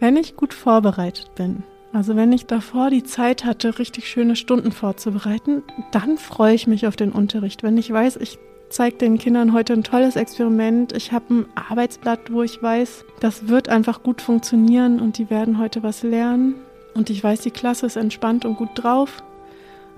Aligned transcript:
Wenn 0.00 0.16
ich 0.16 0.36
gut 0.36 0.54
vorbereitet 0.54 1.34
bin, 1.34 1.64
also 1.92 2.14
wenn 2.14 2.32
ich 2.32 2.46
davor 2.46 2.88
die 2.90 3.02
Zeit 3.02 3.44
hatte, 3.44 3.80
richtig 3.80 4.08
schöne 4.08 4.36
Stunden 4.36 4.70
vorzubereiten, 4.70 5.64
dann 5.90 6.18
freue 6.18 6.54
ich 6.54 6.68
mich 6.68 6.86
auf 6.86 6.94
den 6.94 7.10
Unterricht. 7.10 7.64
Wenn 7.64 7.76
ich 7.76 7.92
weiß, 7.92 8.16
ich 8.18 8.38
zeige 8.68 8.98
den 8.98 9.18
Kindern 9.18 9.52
heute 9.52 9.72
ein 9.72 9.82
tolles 9.82 10.14
Experiment, 10.14 10.92
ich 10.92 11.10
habe 11.10 11.34
ein 11.34 11.46
Arbeitsblatt, 11.56 12.32
wo 12.32 12.42
ich 12.42 12.62
weiß, 12.62 13.06
das 13.18 13.48
wird 13.48 13.68
einfach 13.68 14.04
gut 14.04 14.22
funktionieren 14.22 15.00
und 15.00 15.18
die 15.18 15.30
werden 15.30 15.58
heute 15.58 15.82
was 15.82 16.04
lernen 16.04 16.54
und 16.94 17.10
ich 17.10 17.24
weiß, 17.24 17.40
die 17.40 17.50
Klasse 17.50 17.86
ist 17.86 17.96
entspannt 17.96 18.44
und 18.44 18.56
gut 18.56 18.70
drauf, 18.74 19.24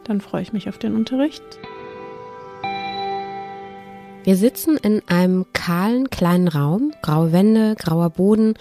dann 0.05 0.23
freue 0.23 0.43
ich 0.43 0.55
mich 0.55 0.71
auf 0.71 0.79
den 0.79 0.95
Unterricht. 0.95 1.43
Wir 4.23 4.37
sitzen 4.37 4.77
in 4.77 5.03
einem 5.09 5.47
kahlen 5.53 6.11
kleinen 6.11 6.49
Raum, 6.49 6.93
graue 7.03 7.33
Wände, 7.33 7.75
grauer 7.75 8.11
Boden, 8.11 8.55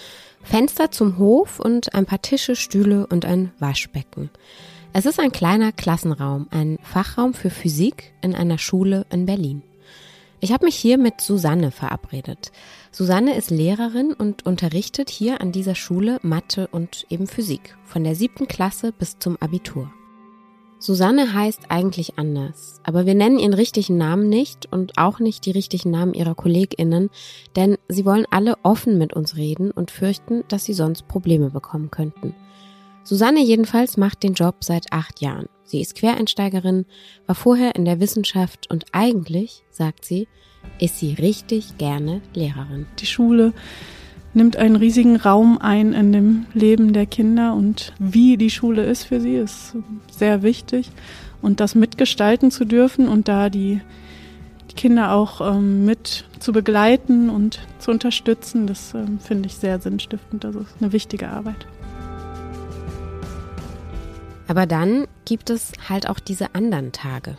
Fenster 0.43 0.91
zum 0.91 1.17
Hof 1.17 1.59
und 1.59 1.93
ein 1.93 2.05
paar 2.05 2.21
Tische, 2.21 2.55
Stühle 2.55 3.07
und 3.07 3.25
ein 3.25 3.51
Waschbecken. 3.59 4.29
Es 4.93 5.05
ist 5.05 5.19
ein 5.19 5.31
kleiner 5.31 5.71
Klassenraum, 5.71 6.47
ein 6.49 6.79
Fachraum 6.81 7.33
für 7.33 7.49
Physik 7.49 8.11
in 8.21 8.33
einer 8.33 8.57
Schule 8.57 9.05
in 9.11 9.25
Berlin. 9.25 9.61
Ich 10.41 10.53
habe 10.53 10.65
mich 10.65 10.75
hier 10.75 10.97
mit 10.97 11.21
Susanne 11.21 11.69
verabredet. 11.69 12.51
Susanne 12.91 13.35
ist 13.35 13.51
Lehrerin 13.51 14.13
und 14.13 14.45
unterrichtet 14.45 15.09
hier 15.09 15.41
an 15.41 15.51
dieser 15.51 15.75
Schule 15.75 16.17
Mathe 16.23 16.67
und 16.71 17.05
eben 17.09 17.27
Physik, 17.27 17.77
von 17.83 18.03
der 18.03 18.15
siebten 18.15 18.47
Klasse 18.47 18.91
bis 18.91 19.19
zum 19.19 19.37
Abitur. 19.41 19.91
Susanne 20.81 21.33
heißt 21.33 21.63
eigentlich 21.67 22.17
anders, 22.17 22.79
aber 22.83 23.05
wir 23.05 23.13
nennen 23.13 23.37
ihren 23.37 23.53
richtigen 23.53 23.97
Namen 23.97 24.29
nicht 24.29 24.71
und 24.71 24.97
auch 24.97 25.19
nicht 25.19 25.45
die 25.45 25.51
richtigen 25.51 25.91
Namen 25.91 26.13
ihrer 26.13 26.35
Kolleginnen, 26.35 27.09
denn 27.57 27.77
sie 27.89 28.05
wollen 28.05 28.25
alle 28.31 28.55
offen 28.63 28.97
mit 28.97 29.13
uns 29.13 29.35
reden 29.35 29.71
und 29.71 29.91
fürchten, 29.91 30.45
dass 30.47 30.63
sie 30.63 30.73
sonst 30.73 31.09
Probleme 31.09 31.49
bekommen 31.49 31.91
könnten. 31.91 32.33
Susanne 33.03 33.43
jedenfalls 33.43 33.97
macht 33.97 34.23
den 34.23 34.35
Job 34.35 34.63
seit 34.63 34.93
acht 34.93 35.19
Jahren. 35.19 35.49
Sie 35.65 35.81
ist 35.81 35.95
Quereinsteigerin, 35.95 36.85
war 37.25 37.35
vorher 37.35 37.75
in 37.75 37.83
der 37.83 37.99
Wissenschaft 37.99 38.71
und 38.71 38.85
eigentlich, 38.93 39.65
sagt 39.71 40.05
sie, 40.05 40.29
ist 40.79 40.99
sie 40.99 41.13
richtig 41.13 41.77
gerne 41.77 42.21
Lehrerin. 42.33 42.85
Die 42.99 43.05
Schule 43.05 43.53
nimmt 44.39 44.55
einen 44.55 44.77
riesigen 44.77 45.17
Raum 45.17 45.57
ein 45.59 45.91
in 45.91 46.13
dem 46.13 46.45
Leben 46.53 46.93
der 46.93 47.05
Kinder 47.05 47.53
und 47.53 47.91
wie 47.99 48.37
die 48.37 48.49
Schule 48.49 48.85
ist 48.85 49.03
für 49.03 49.19
sie, 49.19 49.35
ist 49.35 49.75
sehr 50.09 50.41
wichtig. 50.41 50.91
Und 51.41 51.59
das 51.59 51.75
mitgestalten 51.75 52.49
zu 52.49 52.63
dürfen 52.63 53.09
und 53.09 53.27
da 53.27 53.49
die, 53.49 53.81
die 54.71 54.75
Kinder 54.75 55.11
auch 55.11 55.41
ähm, 55.41 55.85
mit 55.85 56.25
zu 56.39 56.53
begleiten 56.53 57.29
und 57.29 57.59
zu 57.79 57.91
unterstützen, 57.91 58.65
das 58.65 58.93
ähm, 58.93 59.19
finde 59.19 59.47
ich 59.47 59.55
sehr 59.55 59.79
sinnstiftend. 59.79 60.45
Das 60.45 60.55
ist 60.55 60.75
eine 60.79 60.93
wichtige 60.93 61.29
Arbeit. 61.29 61.67
Aber 64.47 64.65
dann 64.65 65.05
gibt 65.25 65.49
es 65.49 65.73
halt 65.89 66.09
auch 66.09 66.19
diese 66.19 66.55
anderen 66.55 66.93
Tage. 66.93 67.37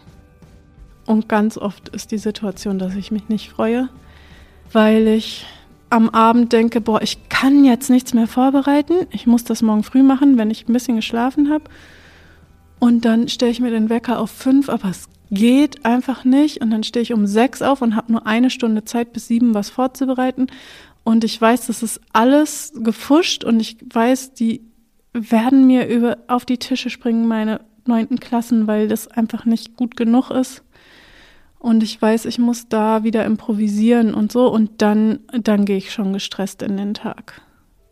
Und 1.07 1.31
ganz 1.31 1.57
oft 1.57 1.89
ist 1.89 2.11
die 2.11 2.19
Situation, 2.19 2.79
dass 2.79 2.95
ich 2.95 3.11
mich 3.11 3.29
nicht 3.31 3.51
freue, 3.51 3.89
weil 4.73 5.09
ich 5.09 5.47
am 5.91 6.09
Abend 6.09 6.53
denke, 6.53 6.81
boah, 6.81 7.03
ich 7.03 7.29
kann 7.29 7.65
jetzt 7.65 7.91
nichts 7.91 8.15
mehr 8.15 8.27
vorbereiten. 8.27 9.07
Ich 9.11 9.27
muss 9.27 9.45
das 9.45 9.61
morgen 9.61 9.83
früh 9.83 10.03
machen, 10.03 10.39
wenn 10.39 10.51
ich 10.51 10.69
ein 10.69 10.73
bisschen 10.73 10.97
geschlafen 10.97 11.51
habe. 11.51 11.65
Und 12.79 13.05
dann 13.05 13.29
stelle 13.29 13.51
ich 13.51 13.61
mir 13.61 13.71
den 13.71 13.91
Wecker 13.91 14.19
auf 14.19 14.31
fünf, 14.31 14.69
aber 14.69 14.89
es 14.89 15.09
geht 15.31 15.85
einfach 15.85 16.25
nicht. 16.25 16.63
Und 16.63 16.71
dann 16.71 16.85
stehe 16.85 17.03
ich 17.03 17.13
um 17.13 17.27
sechs 17.27 17.61
auf 17.61 17.83
und 17.83 17.97
habe 17.97 18.13
nur 18.13 18.27
eine 18.27 18.51
Stunde 18.51 18.85
Zeit 18.85 19.13
bis 19.13 19.27
sieben 19.27 19.53
was 19.53 19.69
vorzubereiten. 19.69 20.47
Und 21.03 21.25
ich 21.25 21.41
weiß, 21.41 21.67
das 21.67 21.83
ist 21.83 22.01
alles 22.13 22.73
gefuscht 22.77 23.45
und 23.45 23.59
ich 23.61 23.79
weiß, 23.93 24.35
die 24.35 24.63
werden 25.13 25.67
mir 25.67 25.89
über, 25.89 26.19
auf 26.29 26.45
die 26.45 26.59
Tische 26.59 26.89
springen, 26.89 27.27
meine 27.27 27.61
neunten 27.87 28.21
Klassen, 28.21 28.67
weil 28.67 28.87
das 28.87 29.09
einfach 29.09 29.45
nicht 29.45 29.77
gut 29.77 29.97
genug 29.97 30.31
ist. 30.31 30.63
Und 31.61 31.83
ich 31.83 32.01
weiß, 32.01 32.25
ich 32.25 32.39
muss 32.39 32.69
da 32.69 33.05
wieder 33.05 33.25
improvisieren 33.27 34.15
und 34.15 34.33
so. 34.33 34.51
Und 34.51 34.81
dann, 34.83 35.21
dann 35.31 35.67
gehe 35.67 35.77
ich 35.77 35.93
schon 35.93 36.15
gestresst 36.15 36.63
in 36.63 36.79
den 36.79 36.95
Tag. 36.95 37.43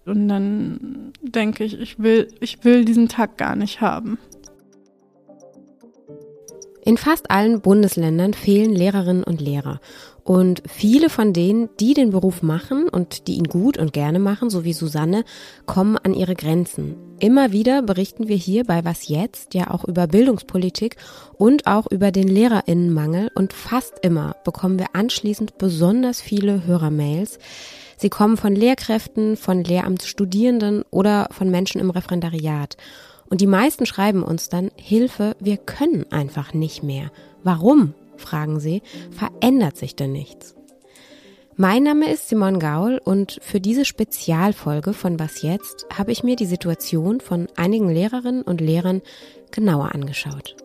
Und 0.07 0.27
dann 0.29 1.13
denke 1.21 1.65
ich, 1.65 1.79
ich 1.79 1.99
will, 1.99 2.33
ich 2.41 2.65
will 2.65 2.87
diesen 2.87 3.09
Tag 3.09 3.37
gar 3.37 3.57
nicht 3.57 3.83
haben. 3.83 4.19
In 6.89 6.97
fast 6.97 7.31
allen 7.31 7.61
Bundesländern 7.61 8.33
fehlen 8.33 8.75
Lehrerinnen 8.75 9.23
und 9.23 9.43
Lehrer. 9.43 9.79
Und 10.25 10.63
viele 10.67 11.11
von 11.11 11.35
denen, 11.35 11.69
die 11.79 11.93
den 11.93 12.09
Beruf 12.09 12.43
machen 12.43 12.89
und 12.89 13.29
die 13.29 13.35
ihn 13.35 13.45
gut 13.45 13.77
und 13.77 13.93
gerne 13.93 14.19
machen, 14.19 14.49
so 14.49 14.65
wie 14.65 14.73
Susanne, 14.73 15.25
kommen 15.67 15.99
an 15.99 16.15
ihre 16.15 16.35
Grenzen. 16.35 16.97
Immer 17.19 17.53
wieder 17.53 17.83
berichten 17.83 18.29
wir 18.29 18.37
hier 18.37 18.65
bei 18.65 18.87
Was 18.87 19.07
jetzt 19.07 19.53
ja 19.53 19.71
auch 19.71 19.85
über 19.85 20.07
Bildungspolitik 20.07 20.97
und 21.35 21.67
auch 21.67 21.91
über 21.91 22.11
den 22.11 22.27
Lehrerinnenmangel 22.27 23.33
und 23.35 23.53
fast 23.53 23.99
immer 24.01 24.37
bekommen 24.43 24.79
wir 24.79 24.95
anschließend 24.95 25.59
besonders 25.59 26.23
viele 26.23 26.65
Hörermails. 26.65 27.39
Sie 27.99 28.09
kommen 28.09 28.39
von 28.39 28.55
Lehrkräften, 28.55 29.37
von 29.37 29.63
Lehramtsstudierenden 29.63 30.85
oder 30.91 31.29
von 31.33 31.51
Menschen 31.51 31.83
im 31.83 31.91
Referendariat. 31.91 32.79
Und 33.31 33.41
die 33.41 33.47
meisten 33.47 33.85
schreiben 33.87 34.23
uns 34.23 34.49
dann, 34.49 34.71
Hilfe, 34.77 35.37
wir 35.39 35.59
können 35.59 36.11
einfach 36.11 36.55
nicht 36.55 36.83
mehr. 36.83 37.11
Warum? 37.43 37.95
fragen 38.17 38.59
sie, 38.59 38.83
verändert 39.13 39.77
sich 39.77 39.95
denn 39.95 40.11
nichts? 40.11 40.57
Mein 41.57 41.85
Name 41.85 42.13
ist 42.13 42.29
Simon 42.29 42.59
Gaul 42.59 43.01
und 43.05 43.39
für 43.43 43.61
diese 43.61 43.85
Spezialfolge 43.85 44.93
von 44.93 45.21
Was 45.21 45.43
jetzt 45.43 45.87
habe 45.97 46.11
ich 46.11 46.25
mir 46.25 46.35
die 46.35 46.47
Situation 46.47 47.21
von 47.21 47.47
einigen 47.57 47.89
Lehrerinnen 47.89 48.43
und 48.43 48.61
Lehrern 48.61 49.03
genauer 49.53 49.95
angeschaut. 49.95 50.57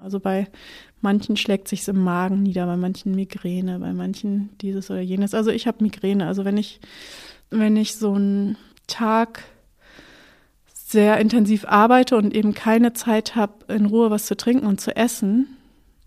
Also 0.00 0.18
bei 0.20 0.48
manchen 1.00 1.36
schlägt 1.36 1.68
sich's 1.68 1.88
im 1.88 2.02
Magen 2.02 2.42
nieder, 2.42 2.66
bei 2.66 2.76
manchen 2.76 3.14
Migräne, 3.14 3.78
bei 3.78 3.92
manchen 3.92 4.50
dieses 4.60 4.90
oder 4.90 5.00
jenes. 5.00 5.34
Also 5.34 5.50
ich 5.50 5.66
habe 5.66 5.82
Migräne. 5.82 6.26
Also 6.26 6.44
wenn 6.44 6.58
ich 6.58 6.80
wenn 7.52 7.76
ich 7.76 7.96
so 7.96 8.14
einen 8.14 8.56
Tag 8.86 9.44
sehr 10.74 11.18
intensiv 11.18 11.64
arbeite 11.66 12.16
und 12.16 12.34
eben 12.34 12.54
keine 12.54 12.92
Zeit 12.92 13.34
habe, 13.34 13.72
in 13.72 13.86
Ruhe 13.86 14.10
was 14.10 14.26
zu 14.26 14.36
trinken 14.36 14.66
und 14.66 14.80
zu 14.80 14.94
essen 14.94 15.56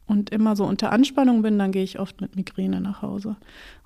und 0.05 0.29
immer 0.29 0.55
so 0.55 0.66
unter 0.66 0.91
Anspannung 0.91 1.41
bin, 1.41 1.57
dann 1.57 1.72
gehe 1.72 1.84
ich 1.84 2.00
oft 2.00 2.22
mit 2.22 2.35
Migräne 2.35 2.81
nach 2.81 3.01
Hause. 3.01 3.35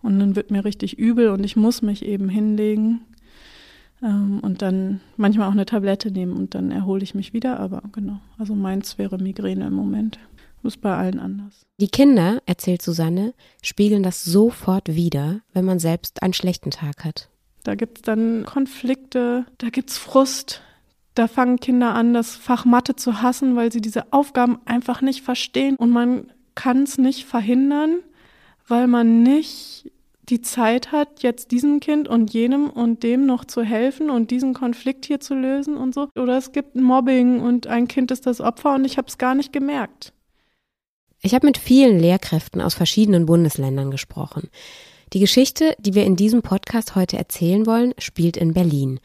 Und 0.01 0.19
dann 0.19 0.35
wird 0.35 0.51
mir 0.51 0.65
richtig 0.65 0.97
übel 0.99 1.29
und 1.29 1.43
ich 1.45 1.55
muss 1.55 1.81
mich 1.81 2.03
eben 2.03 2.27
hinlegen 2.27 3.01
ähm, 4.01 4.39
und 4.41 4.61
dann 4.61 4.99
manchmal 5.15 5.47
auch 5.47 5.53
eine 5.53 5.65
Tablette 5.65 6.11
nehmen 6.11 6.33
und 6.33 6.55
dann 6.55 6.71
erhole 6.71 7.03
ich 7.03 7.15
mich 7.15 7.33
wieder. 7.33 7.59
Aber 7.59 7.81
genau, 7.93 8.19
also 8.37 8.53
meins 8.53 8.97
wäre 8.97 9.17
Migräne 9.17 9.67
im 9.67 9.73
Moment. 9.73 10.19
Das 10.61 10.73
ist 10.73 10.81
bei 10.81 10.95
allen 10.95 11.19
anders. 11.19 11.65
Die 11.79 11.87
Kinder, 11.87 12.41
erzählt 12.45 12.81
Susanne, 12.81 13.33
spiegeln 13.61 14.03
das 14.03 14.25
sofort 14.25 14.93
wieder, 14.93 15.39
wenn 15.53 15.63
man 15.63 15.79
selbst 15.79 16.21
einen 16.21 16.33
schlechten 16.33 16.71
Tag 16.71 17.05
hat. 17.05 17.28
Da 17.63 17.75
gibt 17.75 17.99
es 17.99 18.01
dann 18.03 18.45
Konflikte, 18.45 19.45
da 19.57 19.69
gibt 19.69 19.89
es 19.89 19.97
Frust. 19.97 20.61
Da 21.15 21.27
fangen 21.27 21.59
Kinder 21.59 21.93
an, 21.93 22.13
das 22.13 22.35
Fach 22.35 22.65
Mathe 22.65 22.95
zu 22.95 23.21
hassen, 23.21 23.55
weil 23.55 23.71
sie 23.71 23.81
diese 23.81 24.13
Aufgaben 24.13 24.59
einfach 24.65 25.01
nicht 25.01 25.21
verstehen. 25.21 25.75
Und 25.75 25.89
man 25.89 26.31
kann 26.55 26.83
es 26.83 26.97
nicht 26.97 27.25
verhindern, 27.25 27.97
weil 28.67 28.87
man 28.87 29.23
nicht 29.23 29.91
die 30.29 30.41
Zeit 30.41 30.91
hat, 30.91 31.23
jetzt 31.23 31.51
diesem 31.51 31.79
Kind 31.79 32.07
und 32.07 32.33
jenem 32.33 32.69
und 32.69 33.03
dem 33.03 33.25
noch 33.25 33.45
zu 33.45 33.63
helfen 33.63 34.09
und 34.09 34.31
diesen 34.31 34.53
Konflikt 34.53 35.05
hier 35.05 35.19
zu 35.19 35.33
lösen 35.33 35.75
und 35.75 35.93
so. 35.93 36.07
Oder 36.15 36.37
es 36.37 36.51
gibt 36.51 36.75
Mobbing 36.75 37.41
und 37.41 37.67
ein 37.67 37.87
Kind 37.87 38.11
ist 38.11 38.27
das 38.27 38.39
Opfer 38.39 38.75
und 38.75 38.85
ich 38.85 38.97
habe 38.97 39.07
es 39.07 39.17
gar 39.17 39.35
nicht 39.35 39.51
gemerkt. 39.51 40.13
Ich 41.21 41.33
habe 41.33 41.47
mit 41.47 41.57
vielen 41.57 41.99
Lehrkräften 41.99 42.61
aus 42.61 42.75
verschiedenen 42.75 43.25
Bundesländern 43.25 43.91
gesprochen. 43.91 44.49
Die 45.13 45.19
Geschichte, 45.19 45.75
die 45.79 45.95
wir 45.95 46.05
in 46.05 46.15
diesem 46.15 46.43
Podcast 46.43 46.95
heute 46.95 47.17
erzählen 47.17 47.65
wollen, 47.65 47.95
spielt 47.97 48.37
in 48.37 48.53
Berlin. 48.53 48.99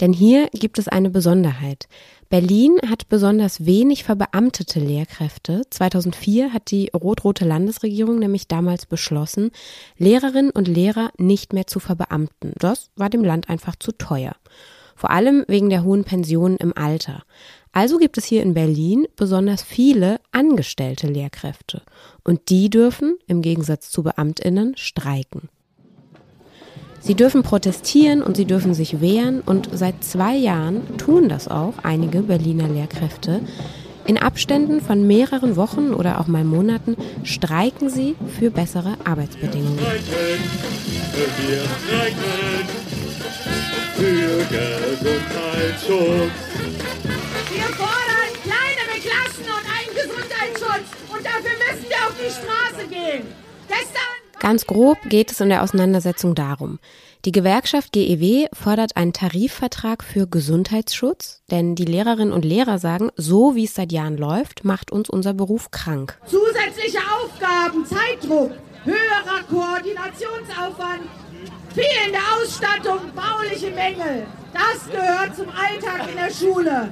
Denn 0.00 0.12
hier 0.12 0.48
gibt 0.52 0.78
es 0.78 0.86
eine 0.86 1.08
Besonderheit. 1.08 1.88
Berlin 2.28 2.78
hat 2.86 3.08
besonders 3.08 3.64
wenig 3.64 4.04
verbeamtete 4.04 4.80
Lehrkräfte. 4.80 5.62
2004 5.70 6.52
hat 6.52 6.70
die 6.70 6.90
rot-rote 6.94 7.46
Landesregierung 7.46 8.18
nämlich 8.18 8.48
damals 8.48 8.84
beschlossen, 8.84 9.50
Lehrerinnen 9.96 10.50
und 10.50 10.68
Lehrer 10.68 11.10
nicht 11.16 11.54
mehr 11.54 11.66
zu 11.66 11.80
verbeamten. 11.80 12.52
Das 12.58 12.90
war 12.96 13.08
dem 13.08 13.24
Land 13.24 13.48
einfach 13.48 13.76
zu 13.76 13.92
teuer. 13.92 14.36
Vor 14.94 15.10
allem 15.10 15.44
wegen 15.48 15.70
der 15.70 15.84
hohen 15.84 16.04
Pensionen 16.04 16.56
im 16.58 16.76
Alter. 16.76 17.22
Also 17.76 17.98
gibt 17.98 18.16
es 18.16 18.24
hier 18.24 18.42
in 18.42 18.54
Berlin 18.54 19.06
besonders 19.16 19.62
viele 19.62 20.18
angestellte 20.32 21.08
Lehrkräfte. 21.08 21.82
Und 22.24 22.48
die 22.48 22.70
dürfen, 22.70 23.18
im 23.26 23.42
Gegensatz 23.42 23.90
zu 23.90 24.02
Beamtinnen, 24.02 24.74
streiken. 24.78 25.50
Sie 27.00 27.14
dürfen 27.14 27.42
protestieren 27.42 28.22
und 28.22 28.34
sie 28.34 28.46
dürfen 28.46 28.72
sich 28.72 29.02
wehren 29.02 29.42
und 29.42 29.68
seit 29.74 30.02
zwei 30.02 30.34
Jahren 30.34 30.96
tun 30.96 31.28
das 31.28 31.48
auch 31.48 31.74
einige 31.82 32.22
Berliner 32.22 32.66
Lehrkräfte. 32.66 33.42
In 34.06 34.16
Abständen 34.16 34.80
von 34.80 35.06
mehreren 35.06 35.56
Wochen 35.56 35.92
oder 35.92 36.18
auch 36.18 36.28
mal 36.28 36.44
Monaten 36.44 36.96
streiken 37.24 37.90
sie 37.90 38.14
für 38.38 38.50
bessere 38.50 38.96
Arbeitsbedingungen. 39.04 39.76
Wir 39.76 41.60
streiken 41.84 42.95
für 43.96 44.44
Gesundheitsschutz. 44.50 46.32
Wir 47.50 47.68
fordern 47.74 48.30
kleinere 48.42 49.00
Klassen 49.00 49.46
und 49.46 49.64
einen 49.72 49.94
Gesundheitsschutz. 49.94 50.86
Und 51.08 51.24
dafür 51.24 51.56
müssen 51.64 51.88
wir 51.88 51.96
auf 52.06 52.14
die 52.20 52.30
Straße 52.30 52.88
gehen. 52.88 53.26
Gestern 53.68 54.16
Ganz 54.38 54.66
grob 54.66 54.98
geht 55.08 55.32
es 55.32 55.40
in 55.40 55.48
der 55.48 55.62
Auseinandersetzung 55.62 56.34
darum. 56.34 56.78
Die 57.24 57.32
Gewerkschaft 57.32 57.92
GEW 57.92 58.48
fordert 58.52 58.96
einen 58.96 59.14
Tarifvertrag 59.14 60.04
für 60.04 60.26
Gesundheitsschutz, 60.26 61.40
denn 61.50 61.74
die 61.74 61.86
Lehrerinnen 61.86 62.34
und 62.34 62.44
Lehrer 62.44 62.78
sagen, 62.78 63.10
so 63.16 63.54
wie 63.54 63.64
es 63.64 63.74
seit 63.74 63.92
Jahren 63.92 64.18
läuft, 64.18 64.62
macht 64.64 64.92
uns 64.92 65.08
unser 65.08 65.32
Beruf 65.32 65.70
krank. 65.70 66.18
Zusätzliche 66.26 66.98
Aufgaben, 66.98 67.86
Zeitdruck, 67.86 68.52
höherer 68.84 69.42
Koordinationsaufwand, 69.48 71.02
fehlende 71.76 72.18
Ausstattung, 72.34 73.00
bauliche 73.14 73.70
Mängel. 73.70 74.26
Das 74.52 74.90
gehört 74.90 75.36
zum 75.36 75.48
Alltag 75.50 76.08
in 76.10 76.16
der 76.16 76.32
Schule. 76.32 76.88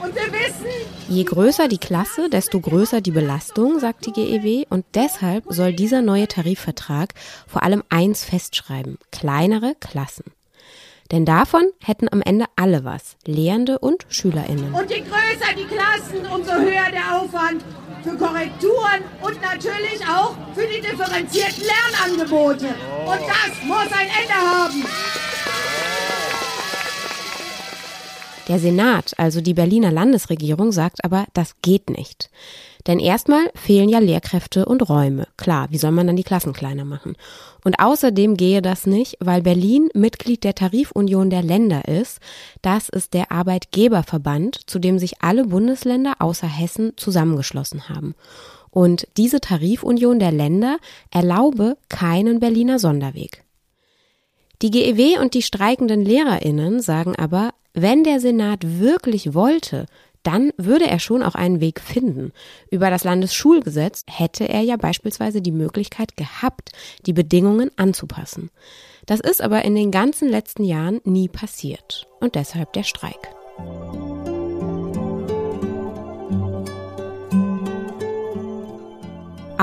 Und 0.00 0.14
wir 0.14 0.32
wissen, 0.32 0.70
je 1.08 1.24
größer 1.24 1.66
die 1.66 1.78
Klasse, 1.78 2.30
desto 2.30 2.60
größer 2.60 3.00
die 3.00 3.10
Belastung, 3.10 3.80
sagt 3.80 4.06
die 4.06 4.12
GEW. 4.12 4.66
Und 4.70 4.84
deshalb 4.94 5.44
soll 5.48 5.72
dieser 5.72 6.00
neue 6.00 6.28
Tarifvertrag 6.28 7.14
vor 7.48 7.64
allem 7.64 7.82
eins 7.88 8.24
festschreiben. 8.24 8.98
Kleinere 9.10 9.74
Klassen. 9.80 10.24
Denn 11.10 11.26
davon 11.26 11.64
hätten 11.82 12.08
am 12.10 12.22
Ende 12.22 12.46
alle 12.56 12.84
was, 12.84 13.16
Lehrende 13.26 13.78
und 13.78 14.06
SchülerInnen. 14.08 14.72
Und 14.72 14.90
je 14.90 15.00
größer 15.00 15.54
die 15.56 15.66
Klassen, 15.66 16.24
umso 16.32 16.52
höher 16.52 16.90
der 16.90 17.20
Aufwand 17.20 17.62
für 18.04 18.16
Korrekturen 18.18 19.02
und 19.22 19.40
natürlich 19.40 20.06
auch 20.06 20.36
für 20.54 20.66
die 20.66 20.80
differenzierten 20.82 21.64
Lernangebote. 21.64 22.66
Und 22.66 23.20
das 23.20 23.64
muss 23.64 23.90
ein 23.92 24.08
Ende 24.20 24.34
haben. 24.34 24.84
Der 28.46 28.58
Senat, 28.58 29.14
also 29.16 29.40
die 29.40 29.54
Berliner 29.54 29.90
Landesregierung, 29.90 30.70
sagt 30.70 31.02
aber, 31.02 31.24
das 31.32 31.54
geht 31.62 31.88
nicht. 31.88 32.30
Denn 32.86 32.98
erstmal 32.98 33.50
fehlen 33.54 33.88
ja 33.88 33.98
Lehrkräfte 34.00 34.66
und 34.66 34.86
Räume. 34.86 35.26
Klar, 35.38 35.68
wie 35.70 35.78
soll 35.78 35.92
man 35.92 36.06
dann 36.06 36.16
die 36.16 36.24
Klassen 36.24 36.52
kleiner 36.52 36.84
machen? 36.84 37.16
Und 37.64 37.78
außerdem 37.78 38.36
gehe 38.36 38.60
das 38.60 38.86
nicht, 38.86 39.16
weil 39.20 39.40
Berlin 39.40 39.88
Mitglied 39.94 40.44
der 40.44 40.54
Tarifunion 40.54 41.30
der 41.30 41.42
Länder 41.42 41.88
ist. 41.88 42.20
Das 42.60 42.90
ist 42.90 43.14
der 43.14 43.32
Arbeitgeberverband, 43.32 44.68
zu 44.68 44.78
dem 44.78 44.98
sich 44.98 45.22
alle 45.22 45.46
Bundesländer 45.46 46.16
außer 46.18 46.46
Hessen 46.46 46.92
zusammengeschlossen 46.96 47.88
haben. 47.88 48.14
Und 48.70 49.08
diese 49.16 49.40
Tarifunion 49.40 50.18
der 50.18 50.32
Länder 50.32 50.76
erlaube 51.10 51.78
keinen 51.88 52.40
Berliner 52.40 52.78
Sonderweg. 52.78 53.43
Die 54.64 54.70
GEW 54.70 55.20
und 55.20 55.34
die 55.34 55.42
streikenden 55.42 56.06
Lehrerinnen 56.06 56.80
sagen 56.80 57.14
aber, 57.16 57.50
wenn 57.74 58.02
der 58.02 58.18
Senat 58.18 58.80
wirklich 58.80 59.34
wollte, 59.34 59.84
dann 60.22 60.52
würde 60.56 60.86
er 60.86 61.00
schon 61.00 61.22
auch 61.22 61.34
einen 61.34 61.60
Weg 61.60 61.80
finden. 61.80 62.32
Über 62.70 62.88
das 62.88 63.04
Landesschulgesetz 63.04 64.06
hätte 64.08 64.48
er 64.48 64.62
ja 64.62 64.78
beispielsweise 64.78 65.42
die 65.42 65.52
Möglichkeit 65.52 66.16
gehabt, 66.16 66.70
die 67.04 67.12
Bedingungen 67.12 67.72
anzupassen. 67.76 68.48
Das 69.04 69.20
ist 69.20 69.42
aber 69.42 69.66
in 69.66 69.74
den 69.74 69.90
ganzen 69.90 70.30
letzten 70.30 70.64
Jahren 70.64 71.02
nie 71.04 71.28
passiert. 71.28 72.06
Und 72.20 72.34
deshalb 72.34 72.72
der 72.72 72.84
Streik. 72.84 73.34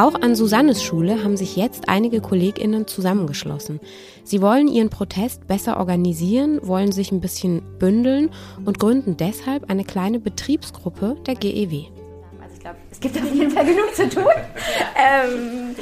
Auch 0.01 0.15
an 0.15 0.35
Susannes 0.35 0.81
Schule 0.81 1.23
haben 1.23 1.37
sich 1.37 1.55
jetzt 1.55 1.87
einige 1.87 2.21
KollegInnen 2.21 2.87
zusammengeschlossen. 2.87 3.79
Sie 4.23 4.41
wollen 4.41 4.67
ihren 4.67 4.89
Protest 4.89 5.45
besser 5.45 5.77
organisieren, 5.77 6.59
wollen 6.63 6.91
sich 6.91 7.11
ein 7.11 7.21
bisschen 7.21 7.61
bündeln 7.77 8.31
und 8.65 8.79
gründen 8.79 9.15
deshalb 9.15 9.69
eine 9.69 9.83
kleine 9.83 10.19
Betriebsgruppe 10.19 11.17
der 11.27 11.35
GEW. 11.35 11.83
Also 12.41 12.55
ich 12.55 12.59
glaube, 12.61 12.77
es 12.89 12.99
gibt 12.99 13.15
auf 13.15 13.31
jeden 13.31 13.51
Fall 13.51 13.63
genug 13.63 13.93
zu 13.93 14.09
tun. 14.09 14.23
ähm, 14.97 15.75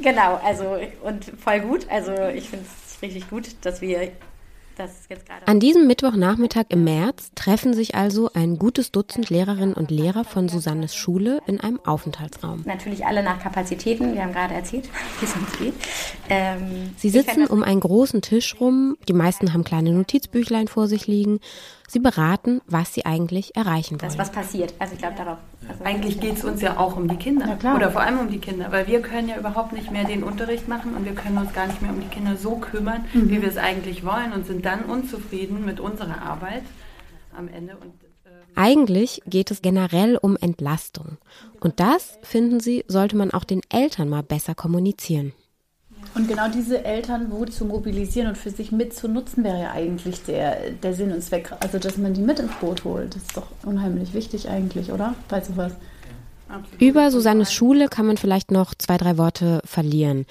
genau, 0.00 0.40
also 0.42 0.78
und 1.02 1.26
voll 1.38 1.60
gut. 1.60 1.86
Also 1.90 2.12
ich 2.34 2.48
finde 2.48 2.64
es 2.64 3.02
richtig 3.02 3.28
gut, 3.28 3.56
dass 3.60 3.82
wir 3.82 4.08
an 5.46 5.60
diesem 5.60 5.86
Mittwochnachmittag 5.86 6.66
im 6.68 6.84
März 6.84 7.30
treffen 7.34 7.74
sich 7.74 7.94
also 7.94 8.30
ein 8.34 8.58
gutes 8.58 8.92
Dutzend 8.92 9.30
Lehrerinnen 9.30 9.74
und 9.74 9.90
Lehrer 9.90 10.24
von 10.24 10.48
Susannes 10.48 10.94
Schule 10.94 11.40
in 11.46 11.60
einem 11.60 11.80
Aufenthaltsraum. 11.84 12.62
Natürlich 12.66 13.06
alle 13.06 13.22
nach 13.22 13.40
Kapazitäten. 13.40 14.14
Wir 14.14 14.22
haben 14.22 14.32
gerade 14.32 14.54
erzählt, 14.54 14.88
wie 15.20 15.24
es 15.24 15.34
uns 15.34 15.58
geht. 15.58 15.74
Ähm, 16.28 16.90
Sie 16.96 17.10
sitzen 17.10 17.46
um 17.46 17.62
einen 17.62 17.80
großen 17.80 18.22
Tisch 18.22 18.60
rum. 18.60 18.96
Die 19.08 19.12
meisten 19.12 19.52
haben 19.52 19.64
kleine 19.64 19.92
Notizbüchlein 19.92 20.68
vor 20.68 20.88
sich 20.88 21.06
liegen. 21.06 21.40
Sie 21.88 22.00
beraten, 22.00 22.60
was 22.66 22.92
sie 22.92 23.06
eigentlich 23.06 23.54
erreichen 23.56 24.00
wollen. 24.00 24.10
Das, 24.10 24.18
was 24.18 24.32
passiert. 24.32 24.74
Also 24.78 24.94
ich 24.94 24.98
glaube 24.98 25.16
darauf. 25.16 25.38
Also 25.68 25.84
eigentlich 25.84 26.20
geht 26.20 26.36
es 26.36 26.44
uns 26.44 26.60
ja 26.62 26.78
auch 26.78 26.96
um 26.96 27.08
die 27.08 27.16
Kinder. 27.16 27.58
Ja, 27.62 27.74
Oder 27.74 27.90
vor 27.90 28.02
allem 28.02 28.18
um 28.18 28.30
die 28.30 28.38
Kinder. 28.38 28.70
Weil 28.70 28.86
wir 28.86 29.00
können 29.00 29.28
ja 29.28 29.36
überhaupt 29.36 29.72
nicht 29.72 29.90
mehr 29.90 30.04
den 30.04 30.22
Unterricht 30.22 30.68
machen 30.68 30.94
und 30.94 31.04
wir 31.04 31.14
können 31.14 31.38
uns 31.38 31.52
gar 31.52 31.66
nicht 31.66 31.82
mehr 31.82 31.90
um 31.90 32.00
die 32.00 32.08
Kinder 32.08 32.36
so 32.36 32.56
kümmern, 32.56 33.04
mhm. 33.12 33.30
wie 33.30 33.42
wir 33.42 33.48
es 33.48 33.56
eigentlich 33.56 34.04
wollen 34.04 34.32
und 34.32 34.46
sind 34.46 34.64
dann 34.64 34.84
unzufrieden 34.84 35.64
mit 35.64 35.80
unserer 35.80 36.22
Arbeit 36.22 36.62
am 37.36 37.48
Ende. 37.48 37.76
Und, 37.76 37.92
ähm 38.24 38.32
eigentlich 38.54 39.22
geht 39.26 39.50
es 39.50 39.62
generell 39.62 40.16
um 40.16 40.36
Entlastung. 40.36 41.18
Und 41.60 41.80
das, 41.80 42.18
finden 42.22 42.60
Sie, 42.60 42.84
sollte 42.88 43.16
man 43.16 43.30
auch 43.32 43.44
den 43.44 43.60
Eltern 43.68 44.08
mal 44.08 44.22
besser 44.22 44.54
kommunizieren. 44.54 45.32
Und 46.16 46.28
genau 46.28 46.48
diese 46.48 46.82
Eltern 46.82 47.26
wo 47.30 47.44
zu 47.44 47.66
mobilisieren 47.66 48.28
und 48.28 48.38
für 48.38 48.50
sich 48.50 48.72
mitzunutzen, 48.72 49.44
wäre 49.44 49.60
ja 49.60 49.72
eigentlich 49.72 50.22
der, 50.24 50.70
der 50.70 50.94
Sinn 50.94 51.12
und 51.12 51.22
Zweck. 51.22 51.52
Also, 51.60 51.78
dass 51.78 51.98
man 51.98 52.14
die 52.14 52.22
mit 52.22 52.38
ins 52.38 52.52
Boot 52.58 52.84
holt. 52.84 53.14
Das 53.14 53.22
ist 53.22 53.36
doch 53.36 53.48
unheimlich 53.64 54.14
wichtig 54.14 54.48
eigentlich, 54.48 54.92
oder? 54.92 55.14
Weißt 55.28 55.50
du 55.50 55.56
was? 55.58 55.72
Über 56.78 57.10
Susannes 57.10 57.52
Schule 57.52 57.88
kann 57.88 58.06
man 58.06 58.16
vielleicht 58.16 58.50
noch 58.50 58.74
zwei, 58.74 58.96
drei 58.96 59.18
Worte 59.18 59.60
verlieren. 59.64 60.24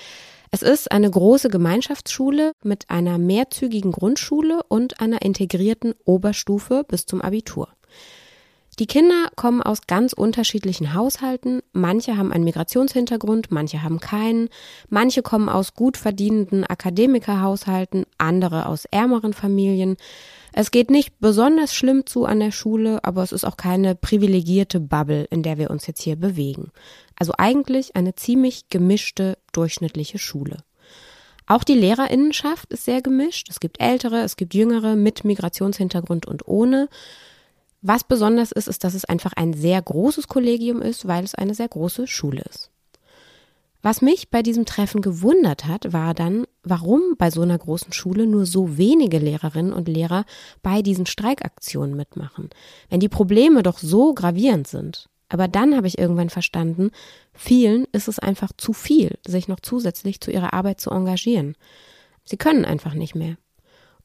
Es 0.50 0.64
ist 0.64 0.92
eine 0.92 1.12
große 1.12 1.50
Gemeinschaftsschule 1.50 2.54
mit 2.64 2.90
einer 2.90 3.20
mehrzügigen 3.20 3.92
Grundschule 3.92 4.62
und 4.68 5.02
einer 5.02 5.22
integrierten 5.22 5.94
Oberstufe 6.06 6.84
bis 6.88 7.06
zum 7.06 7.22
Abitur. 7.22 7.68
Die 8.78 8.88
Kinder 8.88 9.30
kommen 9.38 9.62
aus 9.62 9.88
ganz 9.88 10.12
unterschiedlichen 10.12 10.94
Haushalten. 10.94 11.62
Manche 11.72 12.18
haben 12.18 12.34
einen 12.34 12.44
Migrationshintergrund, 12.44 13.50
manche 13.50 13.84
haben 13.84 14.02
keinen. 14.02 14.50
Manche 14.90 15.22
kommen 15.22 15.48
aus 15.48 15.76
gut 15.76 15.96
verdienenden 15.96 16.66
Akademikerhaushalten, 16.66 18.06
andere 18.18 18.66
aus 18.66 18.84
ärmeren 18.92 19.32
Familien. 19.32 19.96
Es 20.52 20.72
geht 20.72 20.90
nicht 20.90 21.20
besonders 21.20 21.74
schlimm 21.74 22.06
zu 22.06 22.26
an 22.26 22.42
der 22.42 22.52
Schule, 22.52 23.02
aber 23.06 23.24
es 23.24 23.32
ist 23.32 23.46
auch 23.46 23.56
keine 23.56 23.96
privilegierte 23.96 24.82
Bubble, 24.82 25.24
in 25.30 25.42
der 25.42 25.58
wir 25.58 25.70
uns 25.70 25.88
jetzt 25.88 26.02
hier 26.02 26.18
bewegen. 26.18 26.72
Also 27.18 27.34
eigentlich 27.38 27.96
eine 27.96 28.16
ziemlich 28.16 28.68
gemischte, 28.70 29.38
durchschnittliche 29.54 30.18
Schule. 30.18 30.58
Auch 31.48 31.64
die 31.64 31.76
Lehrerinnenschaft 31.76 32.74
ist 32.74 32.86
sehr 32.86 33.02
gemischt. 33.02 33.48
Es 33.50 33.62
gibt 33.62 33.80
ältere, 33.80 34.22
es 34.22 34.36
gibt 34.36 34.54
jüngere 34.54 34.96
mit 34.98 35.24
Migrationshintergrund 35.24 36.26
und 36.26 36.48
ohne. 36.48 36.90
Was 37.88 38.04
besonders 38.04 38.52
ist, 38.52 38.68
ist, 38.68 38.84
dass 38.84 38.96
es 38.96 39.06
einfach 39.06 39.34
ein 39.34 39.54
sehr 39.54 39.80
großes 39.80 40.28
Kollegium 40.28 40.82
ist, 40.82 41.08
weil 41.08 41.24
es 41.24 41.36
eine 41.36 41.54
sehr 41.54 41.68
große 41.68 42.08
Schule 42.08 42.42
ist. 42.50 42.72
Was 43.84 44.02
mich 44.02 44.32
bei 44.32 44.42
diesem 44.42 44.66
Treffen 44.66 45.04
gewundert 45.04 45.68
hat, 45.68 45.94
war 45.94 46.16
dann, 46.16 46.48
warum 46.64 47.14
bei 47.20 47.30
so 47.30 47.44
einer 47.44 47.60
großen 47.60 47.94
Schule 47.94 48.26
nur 48.26 48.48
so 48.48 48.80
wenige 48.80 49.20
Lehrerinnen 49.20 49.72
und 49.72 49.88
Lehrer 49.88 50.26
bei 50.64 50.82
diesen 50.82 51.06
Streikaktionen 51.06 51.96
mitmachen, 51.96 52.50
wenn 52.90 53.02
die 53.02 53.08
Probleme 53.08 53.62
doch 53.62 53.78
so 53.78 54.16
gravierend 54.16 54.68
sind. 54.68 55.08
Aber 55.30 55.48
dann 55.48 55.78
habe 55.78 55.86
ich 55.86 56.00
irgendwann 56.00 56.32
verstanden, 56.32 56.90
vielen 57.36 57.86
ist 57.92 58.08
es 58.08 58.18
einfach 58.18 58.52
zu 58.58 58.74
viel, 58.74 59.20
sich 59.28 59.48
noch 59.48 59.60
zusätzlich 59.60 60.22
zu 60.22 60.32
ihrer 60.32 60.56
Arbeit 60.56 60.82
zu 60.82 60.90
engagieren. 60.90 61.56
Sie 62.24 62.38
können 62.38 62.66
einfach 62.66 62.96
nicht 62.96 63.14
mehr. 63.14 63.38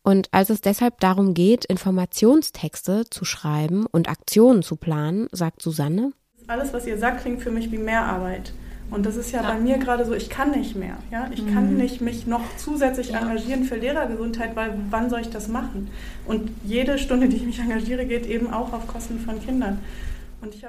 Und 0.03 0.29
als 0.33 0.51
es 0.51 0.61
deshalb 0.61 1.01
darum 1.01 1.35
geht, 1.35 1.65
Informationstexte 1.67 3.05
zu 3.11 3.25
schreiben 3.25 3.87
und 3.87 4.09
Aktionen 4.09 4.63
zu 4.63 4.77
planen, 4.77 5.29
sagt 5.33 5.63
Susanne. 5.63 6.13
Alles, 6.47 6.73
was 6.73 6.87
ihr 6.87 6.99
sagt, 6.99 7.21
klingt 7.21 7.43
für 7.43 7.51
mich 7.51 7.71
wie 7.71 7.79
Mehrarbeit. 7.79 8.53
Und 8.91 9.07
das 9.07 9.17
ist 9.17 9.31
ja, 9.31 9.43
ja. 9.43 9.53
bei 9.53 9.61
mir 9.61 9.79
gerade 9.79 10.05
so, 10.05 10.15
ich 10.15 10.29
kann 10.29 10.51
nicht 10.51 10.75
mehr. 10.75 10.97
Ja? 11.13 11.31
Ich 11.33 11.43
mhm. 11.43 11.55
kann 11.55 11.77
nicht 11.77 12.01
mich 12.01 12.27
noch 12.27 12.43
zusätzlich 12.57 13.11
ja. 13.11 13.21
engagieren 13.21 13.65
für 13.65 13.77
Lehrergesundheit, 13.77 14.57
weil 14.57 14.75
wann 14.91 15.11
soll 15.11 15.21
ich 15.21 15.31
das 15.31 15.49
machen? 15.49 15.91
Und 16.27 16.51
jede 16.65 16.99
Stunde, 16.99 17.29
die 17.29 17.37
ich 17.37 17.45
mich 17.45 17.61
engagiere, 17.61 18.05
geht 18.07 18.27
eben 18.27 18.53
auch 18.53 18.73
auf 18.73 18.87
Kosten 18.89 19.21
von 19.21 19.41
Kindern. 19.45 19.79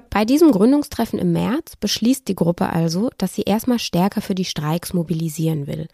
Bei 0.09 0.25
diesem 0.25 0.51
Gründungstreffen 0.51 1.17
im 1.17 1.31
März 1.31 1.77
beschließt 1.77 2.27
die 2.27 2.35
Gruppe 2.35 2.69
also, 2.69 3.09
dass 3.17 3.33
sie 3.33 3.43
erstmal 3.43 3.79
stärker 3.79 4.21
für 4.21 4.35
die 4.35 4.45
Streiks 4.45 4.93
mobilisieren 4.93 5.65
will. 5.65 5.88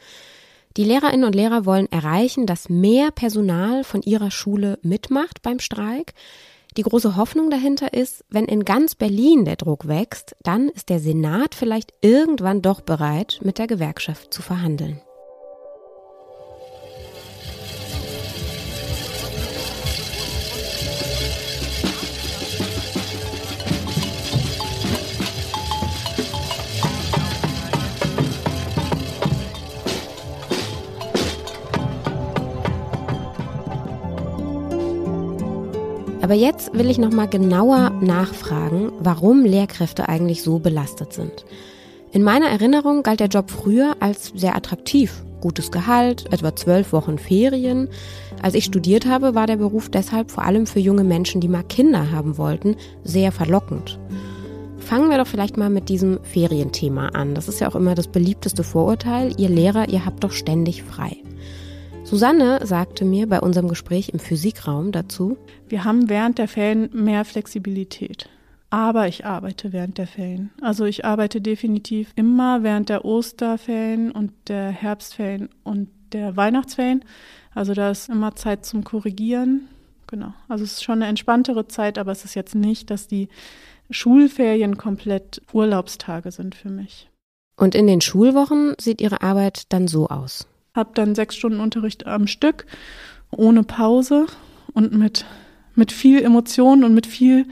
Die 0.78 0.84
Lehrerinnen 0.84 1.26
und 1.26 1.34
Lehrer 1.34 1.66
wollen 1.66 1.92
erreichen, 1.92 2.46
dass 2.46 2.70
mehr 2.70 3.10
Personal 3.10 3.84
von 3.84 4.04
ihrer 4.04 4.30
Schule 4.30 4.78
mitmacht 4.84 5.42
beim 5.42 5.58
Streik. 5.60 6.14
Die 6.78 6.84
große 6.84 7.16
Hoffnung 7.16 7.50
dahinter 7.50 7.96
ist, 7.96 8.24
wenn 8.30 8.46
in 8.46 8.64
ganz 8.64 8.94
Berlin 8.94 9.44
der 9.44 9.56
Druck 9.56 9.88
wächst, 9.88 10.36
dann 10.44 10.70
ist 10.70 10.90
der 10.90 11.00
Senat 11.00 11.56
vielleicht 11.56 11.96
irgendwann 12.02 12.62
doch 12.62 12.82
bereit, 12.82 13.40
mit 13.44 13.58
der 13.58 13.66
Gewerkschaft 13.66 14.32
zu 14.32 14.44
verhandeln. 14.44 15.02
Aber 36.28 36.36
jetzt 36.36 36.74
will 36.74 36.90
ich 36.90 36.98
noch 36.98 37.14
mal 37.14 37.30
genauer 37.30 37.90
nachfragen, 38.02 38.92
warum 39.00 39.46
Lehrkräfte 39.46 40.10
eigentlich 40.10 40.44
so 40.44 40.60
belastet 40.60 41.14
sind. 41.14 41.46
In 42.12 42.22
meiner 42.22 42.48
Erinnerung 42.48 43.02
galt 43.02 43.22
der 43.22 43.30
Job 43.30 43.50
früher 43.50 43.96
als 44.02 44.34
sehr 44.36 44.54
attraktiv. 44.54 45.24
Gutes 45.40 45.72
Gehalt, 45.72 46.26
etwa 46.34 46.54
zwölf 46.54 46.92
Wochen 46.92 47.18
Ferien. 47.18 47.88
Als 48.42 48.56
ich 48.56 48.66
studiert 48.66 49.06
habe, 49.06 49.36
war 49.36 49.48
der 49.48 49.56
Beruf 49.56 49.88
deshalb 49.88 50.30
vor 50.30 50.44
allem 50.44 50.68
für 50.68 50.82
junge 50.82 51.06
Menschen, 51.06 51.40
die 51.40 51.48
mal 51.48 51.64
Kinder 51.64 52.12
haben 52.12 52.38
wollten, 52.38 52.76
sehr 53.06 53.32
verlockend. 53.32 53.98
Fangen 54.80 55.10
wir 55.10 55.18
doch 55.20 55.28
vielleicht 55.28 55.56
mal 55.56 55.70
mit 55.70 55.88
diesem 55.88 56.20
Ferienthema 56.24 57.08
an. 57.08 57.36
Das 57.36 57.48
ist 57.48 57.62
ja 57.62 57.70
auch 57.70 57.76
immer 57.76 57.96
das 57.96 58.10
beliebteste 58.10 58.66
Vorurteil. 58.66 59.32
Ihr 59.38 59.48
Lehrer, 59.48 59.88
ihr 59.88 60.06
habt 60.06 60.26
doch 60.26 60.34
ständig 60.34 60.84
frei. 60.84 61.16
Susanne 62.08 62.66
sagte 62.66 63.04
mir 63.04 63.28
bei 63.28 63.42
unserem 63.42 63.68
Gespräch 63.68 64.08
im 64.14 64.20
Physikraum 64.20 64.94
dazu, 64.94 65.38
wir 65.68 65.84
haben 65.84 66.08
während 66.08 66.38
der 66.38 66.48
Ferien 66.48 66.90
mehr 66.94 67.26
Flexibilität. 67.26 68.30
Aber 68.70 69.10
ich 69.10 69.26
arbeite 69.26 69.74
während 69.74 69.98
der 69.98 70.08
Ferien. 70.08 70.52
Also 70.62 70.86
ich 70.86 71.04
arbeite 71.04 71.42
definitiv 71.42 72.14
immer 72.16 72.64
während 72.64 72.88
der 72.88 73.04
Osterferien 73.04 74.12
und 74.14 74.32
der 74.48 74.70
Herbstferien 74.70 75.50
und 75.66 75.90
der 76.14 76.38
Weihnachtsferien. 76.38 77.04
Also 77.54 77.74
da 77.74 77.92
ist 77.92 78.08
immer 78.08 78.38
Zeit 78.38 78.66
zum 78.66 78.86
Korrigieren. 78.86 79.68
Genau. 80.08 80.34
Also 80.48 80.64
es 80.64 80.76
ist 80.76 80.84
schon 80.86 81.02
eine 81.02 81.08
entspanntere 81.08 81.68
Zeit, 81.68 81.98
aber 81.98 82.14
es 82.14 82.24
ist 82.24 82.36
jetzt 82.36 82.56
nicht, 82.56 82.90
dass 82.90 83.08
die 83.08 83.28
Schulferien 83.90 84.78
komplett 84.78 85.42
Urlaubstage 85.52 86.32
sind 86.32 86.56
für 86.56 86.70
mich. 86.70 87.10
Und 87.58 87.76
in 87.76 87.86
den 87.86 88.00
Schulwochen 88.00 88.76
sieht 88.80 89.02
Ihre 89.02 89.24
Arbeit 89.24 89.74
dann 89.74 89.90
so 89.90 90.08
aus? 90.08 90.48
Habe 90.78 90.92
dann 90.94 91.16
sechs 91.16 91.36
Stunden 91.36 91.60
Unterricht 91.60 92.08
am 92.08 92.28
Stück, 92.28 92.66
ohne 93.32 93.64
Pause 93.64 94.28
und 94.74 94.94
mit, 94.94 95.26
mit 95.76 95.92
viel 95.92 96.24
Emotionen 96.24 96.86
und 96.86 96.94
mit 96.94 97.06
viel 97.06 97.48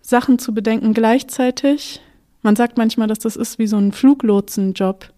Sachen 0.00 0.38
zu 0.38 0.54
bedenken 0.54 0.94
gleichzeitig. 0.94 2.00
Man 2.42 2.56
sagt 2.56 2.78
manchmal, 2.78 3.08
dass 3.08 3.18
das 3.18 3.36
ist 3.36 3.58
wie 3.58 3.66
so 3.66 3.76
ein 3.76 3.92
Fluglotsenjob, 3.92 5.12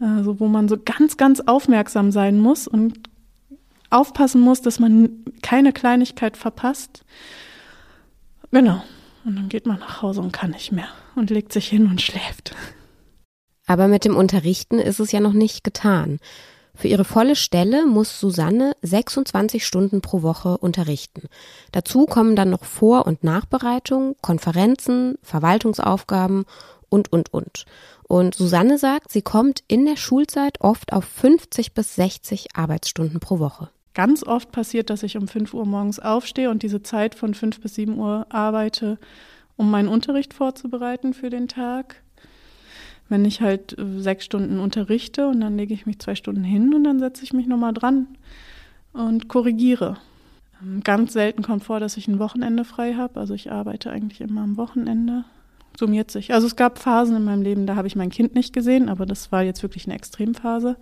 also 0.00 0.38
wo 0.38 0.48
man 0.48 0.68
so 0.68 0.76
ganz, 0.76 1.16
ganz 1.16 1.40
aufmerksam 1.40 2.10
sein 2.10 2.38
muss 2.38 2.68
und 2.68 3.08
aufpassen 3.88 4.40
muss, 4.40 4.60
dass 4.60 4.78
man 4.78 5.24
keine 5.42 5.72
Kleinigkeit 5.72 6.36
verpasst. 6.36 7.04
Genau. 8.50 8.82
Und 9.24 9.36
dann 9.36 9.48
geht 9.48 9.66
man 9.66 9.78
nach 9.78 10.02
Hause 10.02 10.20
und 10.20 10.32
kann 10.32 10.50
nicht 10.50 10.72
mehr 10.72 10.88
und 11.14 11.30
legt 11.30 11.52
sich 11.52 11.68
hin 11.68 11.86
und 11.86 12.02
schläft. 12.02 12.54
Aber 13.66 13.86
mit 13.86 14.04
dem 14.04 14.16
Unterrichten 14.16 14.78
ist 14.78 14.98
es 14.98 15.12
ja 15.12 15.20
noch 15.20 15.32
nicht 15.32 15.62
getan. 15.62 16.18
Für 16.82 16.88
ihre 16.88 17.04
volle 17.04 17.36
Stelle 17.36 17.86
muss 17.86 18.18
Susanne 18.18 18.74
26 18.82 19.64
Stunden 19.64 20.00
pro 20.00 20.22
Woche 20.22 20.58
unterrichten. 20.58 21.28
Dazu 21.70 22.06
kommen 22.06 22.34
dann 22.34 22.50
noch 22.50 22.64
Vor- 22.64 23.06
und 23.06 23.22
Nachbereitung, 23.22 24.16
Konferenzen, 24.20 25.14
Verwaltungsaufgaben 25.22 26.44
und, 26.88 27.12
und, 27.12 27.32
und. 27.32 27.66
Und 28.08 28.34
Susanne 28.34 28.78
sagt, 28.78 29.12
sie 29.12 29.22
kommt 29.22 29.62
in 29.68 29.86
der 29.86 29.94
Schulzeit 29.94 30.60
oft 30.60 30.92
auf 30.92 31.04
50 31.04 31.72
bis 31.72 31.94
60 31.94 32.56
Arbeitsstunden 32.56 33.20
pro 33.20 33.38
Woche. 33.38 33.70
Ganz 33.94 34.26
oft 34.26 34.50
passiert, 34.50 34.90
dass 34.90 35.04
ich 35.04 35.16
um 35.16 35.28
5 35.28 35.54
Uhr 35.54 35.64
morgens 35.64 36.00
aufstehe 36.00 36.50
und 36.50 36.64
diese 36.64 36.82
Zeit 36.82 37.14
von 37.14 37.34
5 37.34 37.60
bis 37.60 37.76
7 37.76 37.96
Uhr 37.96 38.26
arbeite, 38.30 38.98
um 39.56 39.70
meinen 39.70 39.86
Unterricht 39.86 40.34
vorzubereiten 40.34 41.14
für 41.14 41.30
den 41.30 41.46
Tag 41.46 42.02
wenn 43.12 43.26
ich 43.26 43.42
halt 43.42 43.78
äh, 43.78 44.00
sechs 44.00 44.24
Stunden 44.24 44.58
unterrichte 44.58 45.28
und 45.28 45.40
dann 45.42 45.58
lege 45.58 45.74
ich 45.74 45.84
mich 45.84 45.98
zwei 45.98 46.14
Stunden 46.14 46.42
hin 46.42 46.74
und 46.74 46.82
dann 46.82 46.98
setze 46.98 47.22
ich 47.22 47.34
mich 47.34 47.46
nochmal 47.46 47.74
dran 47.74 48.08
und 48.94 49.28
korrigiere. 49.28 49.98
Ähm, 50.62 50.80
ganz 50.82 51.12
selten 51.12 51.42
kommt 51.42 51.62
vor, 51.62 51.78
dass 51.78 51.98
ich 51.98 52.08
ein 52.08 52.18
Wochenende 52.18 52.64
frei 52.64 52.94
habe. 52.94 53.20
Also 53.20 53.34
ich 53.34 53.52
arbeite 53.52 53.90
eigentlich 53.90 54.22
immer 54.22 54.40
am 54.40 54.56
Wochenende. 54.56 55.24
Summiert 55.78 56.10
sich. 56.10 56.32
Also 56.32 56.46
es 56.46 56.56
gab 56.56 56.78
Phasen 56.78 57.16
in 57.16 57.24
meinem 57.24 57.42
Leben, 57.42 57.66
da 57.66 57.76
habe 57.76 57.86
ich 57.86 57.96
mein 57.96 58.10
Kind 58.10 58.34
nicht 58.34 58.54
gesehen, 58.54 58.88
aber 58.88 59.04
das 59.04 59.30
war 59.30 59.42
jetzt 59.42 59.62
wirklich 59.62 59.86
eine 59.86 59.94
Extremphase. 59.94 60.76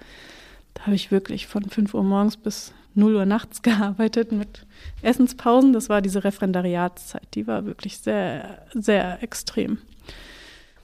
Da 0.75 0.83
habe 0.83 0.95
ich 0.95 1.11
wirklich 1.11 1.49
von 1.49 1.65
5 1.65 1.95
Uhr 1.95 2.05
morgens 2.05 2.37
bis 2.37 2.73
0 2.95 3.17
Uhr 3.17 3.27
nachts 3.27 3.63
gearbeitet 3.63 4.31
mit 4.31 4.67
Essenspausen. 5.03 5.73
Das 5.73 5.89
war 5.89 6.01
diese 6.01 6.23
Referendariatszeit. 6.23 7.27
Die 7.35 7.49
war 7.49 7.67
wirklich 7.67 7.99
sehr, 7.99 8.63
sehr 8.73 9.21
extrem. 9.21 9.79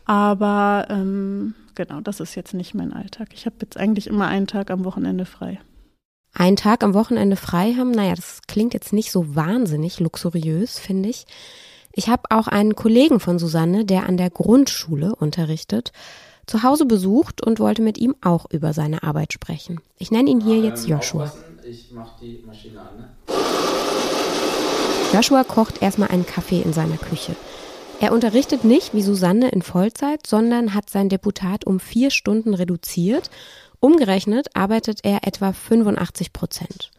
Aber 0.06 0.86
ähm, 0.88 1.54
genau, 1.74 2.00
das 2.00 2.20
ist 2.20 2.36
jetzt 2.36 2.54
nicht 2.54 2.74
mein 2.74 2.92
Alltag. 2.92 3.28
Ich 3.34 3.44
habe 3.44 3.56
jetzt 3.62 3.76
eigentlich 3.76 4.06
immer 4.06 4.28
einen 4.28 4.46
Tag 4.46 4.70
am 4.70 4.84
Wochenende 4.84 5.26
frei. 5.26 5.60
Einen 6.32 6.56
Tag 6.56 6.84
am 6.84 6.94
Wochenende 6.94 7.36
frei 7.36 7.74
haben, 7.74 7.90
naja, 7.90 8.14
das 8.14 8.42
klingt 8.46 8.74
jetzt 8.74 8.92
nicht 8.92 9.10
so 9.10 9.34
wahnsinnig 9.34 10.00
luxuriös, 10.00 10.78
finde 10.78 11.08
ich. 11.08 11.26
Ich 11.92 12.08
habe 12.08 12.24
auch 12.30 12.46
einen 12.46 12.76
Kollegen 12.76 13.20
von 13.20 13.38
Susanne, 13.38 13.84
der 13.84 14.06
an 14.06 14.16
der 14.18 14.30
Grundschule 14.30 15.16
unterrichtet, 15.16 15.92
zu 16.46 16.62
Hause 16.62 16.84
besucht 16.84 17.42
und 17.44 17.58
wollte 17.58 17.82
mit 17.82 17.98
ihm 17.98 18.14
auch 18.20 18.46
über 18.50 18.74
seine 18.74 19.02
Arbeit 19.02 19.32
sprechen. 19.32 19.80
Ich 19.98 20.10
nenne 20.10 20.30
ihn 20.30 20.40
hier 20.40 20.60
jetzt 20.60 20.86
Joshua. 20.86 21.32
Ich 21.66 21.90
mach 21.92 22.20
die 22.20 22.44
Maschine 22.46 22.80
an, 22.80 22.96
ne? 22.96 23.08
Joshua 25.12 25.42
kocht 25.42 25.82
erstmal 25.82 26.10
einen 26.10 26.26
Kaffee 26.26 26.60
in 26.60 26.72
seiner 26.74 26.98
Küche. 26.98 27.34
Er 27.98 28.12
unterrichtet 28.12 28.62
nicht 28.62 28.92
wie 28.92 29.00
Susanne 29.00 29.48
in 29.48 29.62
Vollzeit, 29.62 30.26
sondern 30.26 30.74
hat 30.74 30.90
sein 30.90 31.08
Deputat 31.08 31.64
um 31.64 31.80
vier 31.80 32.10
Stunden 32.10 32.52
reduziert. 32.52 33.30
Umgerechnet 33.80 34.54
arbeitet 34.54 35.00
er 35.02 35.26
etwa 35.26 35.52
85 35.52 36.34
Prozent. 36.34 36.90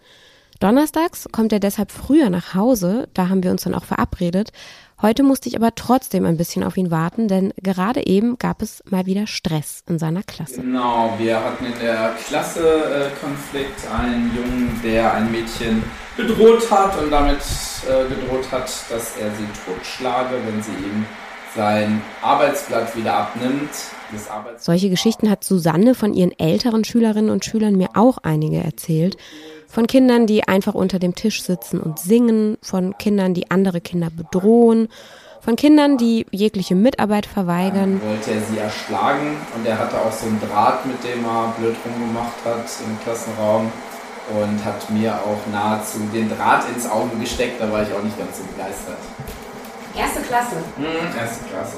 Donnerstags 0.60 1.27
kommt 1.32 1.54
er 1.54 1.60
deshalb 1.60 1.92
früher 1.92 2.32
nach 2.32 2.56
Hause, 2.56 3.10
da 3.13 3.30
haben 3.30 3.44
wir 3.44 3.51
uns 3.51 3.63
dann 3.63 3.75
auch 3.75 3.84
verabredet. 3.84 4.51
Heute 5.00 5.22
musste 5.22 5.48
ich 5.48 5.56
aber 5.56 5.75
trotzdem 5.75 6.25
ein 6.25 6.38
bisschen 6.38 6.63
auf 6.63 6.75
ihn 6.75 6.89
warten, 6.89 7.27
denn 7.27 7.54
gerade 7.62 8.08
eben 8.08 8.39
gab 8.39 8.63
es 8.63 8.84
mal 8.89 9.06
wieder 9.06 9.27
Stress 9.27 9.84
in 9.88 10.00
seiner 10.00 10.24
Klasse. 10.24 10.62
Genau, 10.62 11.13
wir 11.20 11.39
hatten 11.39 11.66
in 11.66 11.80
der 11.80 12.16
Klasse 12.27 13.12
äh, 13.12 13.24
Konflikt, 13.24 13.88
einen 13.96 14.36
Jungen, 14.36 14.82
der 14.84 15.13
ein 15.13 15.32
Mädchen 15.32 15.84
bedroht 16.16 16.72
hat 16.72 17.00
und 17.00 17.12
damit 17.12 17.38
äh, 17.38 18.10
gedroht 18.10 18.51
hat, 18.51 18.63
dass 18.89 19.18
er 19.18 19.30
sie 19.36 19.48
totschlage, 19.68 20.36
wenn 20.44 20.63
sie 20.63 20.72
ihm 20.72 21.06
sein 21.56 22.01
Arbeitsblatt 22.24 22.96
wieder 22.96 23.13
abnimmt. 23.13 23.70
Solche 24.58 24.89
Geschichten 24.89 25.30
hat 25.30 25.44
Susanne 25.44 25.94
von 25.94 26.13
ihren 26.13 26.38
älteren 26.39 26.86
Schülerinnen 26.86 27.30
und 27.30 27.46
Schülern 27.46 27.75
mir 27.75 27.89
auch 27.94 28.18
einige 28.20 28.63
erzählt. 28.63 29.18
Von 29.77 29.86
Kindern, 29.86 30.25
die 30.25 30.48
einfach 30.48 30.74
unter 30.74 30.98
dem 30.98 31.13
Tisch 31.13 31.43
sitzen 31.43 31.79
und 31.79 32.00
singen, 32.00 32.57
von 32.63 32.98
Kindern, 32.98 33.36
die 33.36 33.51
andere 33.51 33.79
Kinder 33.79 34.07
bedrohen, 34.10 34.88
von 35.39 35.55
Kindern, 35.55 36.00
die 36.00 36.25
jegliche 36.31 36.74
Mitarbeit 36.74 37.27
verweigern. 37.27 38.01
Dann 38.01 38.10
wollte 38.10 38.31
er 38.31 38.41
sie 38.41 38.57
erschlagen 38.57 39.38
und 39.55 39.67
er 39.67 39.77
hatte 39.77 40.01
auch 40.01 40.12
so 40.12 40.25
einen 40.25 40.41
Draht, 40.41 40.84
mit 40.88 40.96
dem 41.03 41.24
er 41.24 41.53
blöd 41.60 41.75
rumgemacht 41.86 42.43
hat 42.43 42.65
im 42.88 43.00
Klassenraum 43.03 43.72
und 44.41 44.65
hat 44.65 44.89
mir 44.89 45.13
auch 45.13 45.38
nahezu 45.53 46.00
den 46.12 46.27
Draht 46.27 46.63
ins 46.75 46.89
Auge 46.89 47.15
gesteckt, 47.17 47.62
da 47.62 47.72
war 47.72 47.84
ich 47.84 47.93
auch 47.93 48.01
nicht 48.01 48.17
ganz 48.17 48.36
so 48.36 48.43
begeistert. 48.46 48.98
Erste 49.96 50.22
Klasse? 50.22 50.55
Mhm, 50.75 51.19
erste 51.19 51.46
Klasse. 51.46 51.77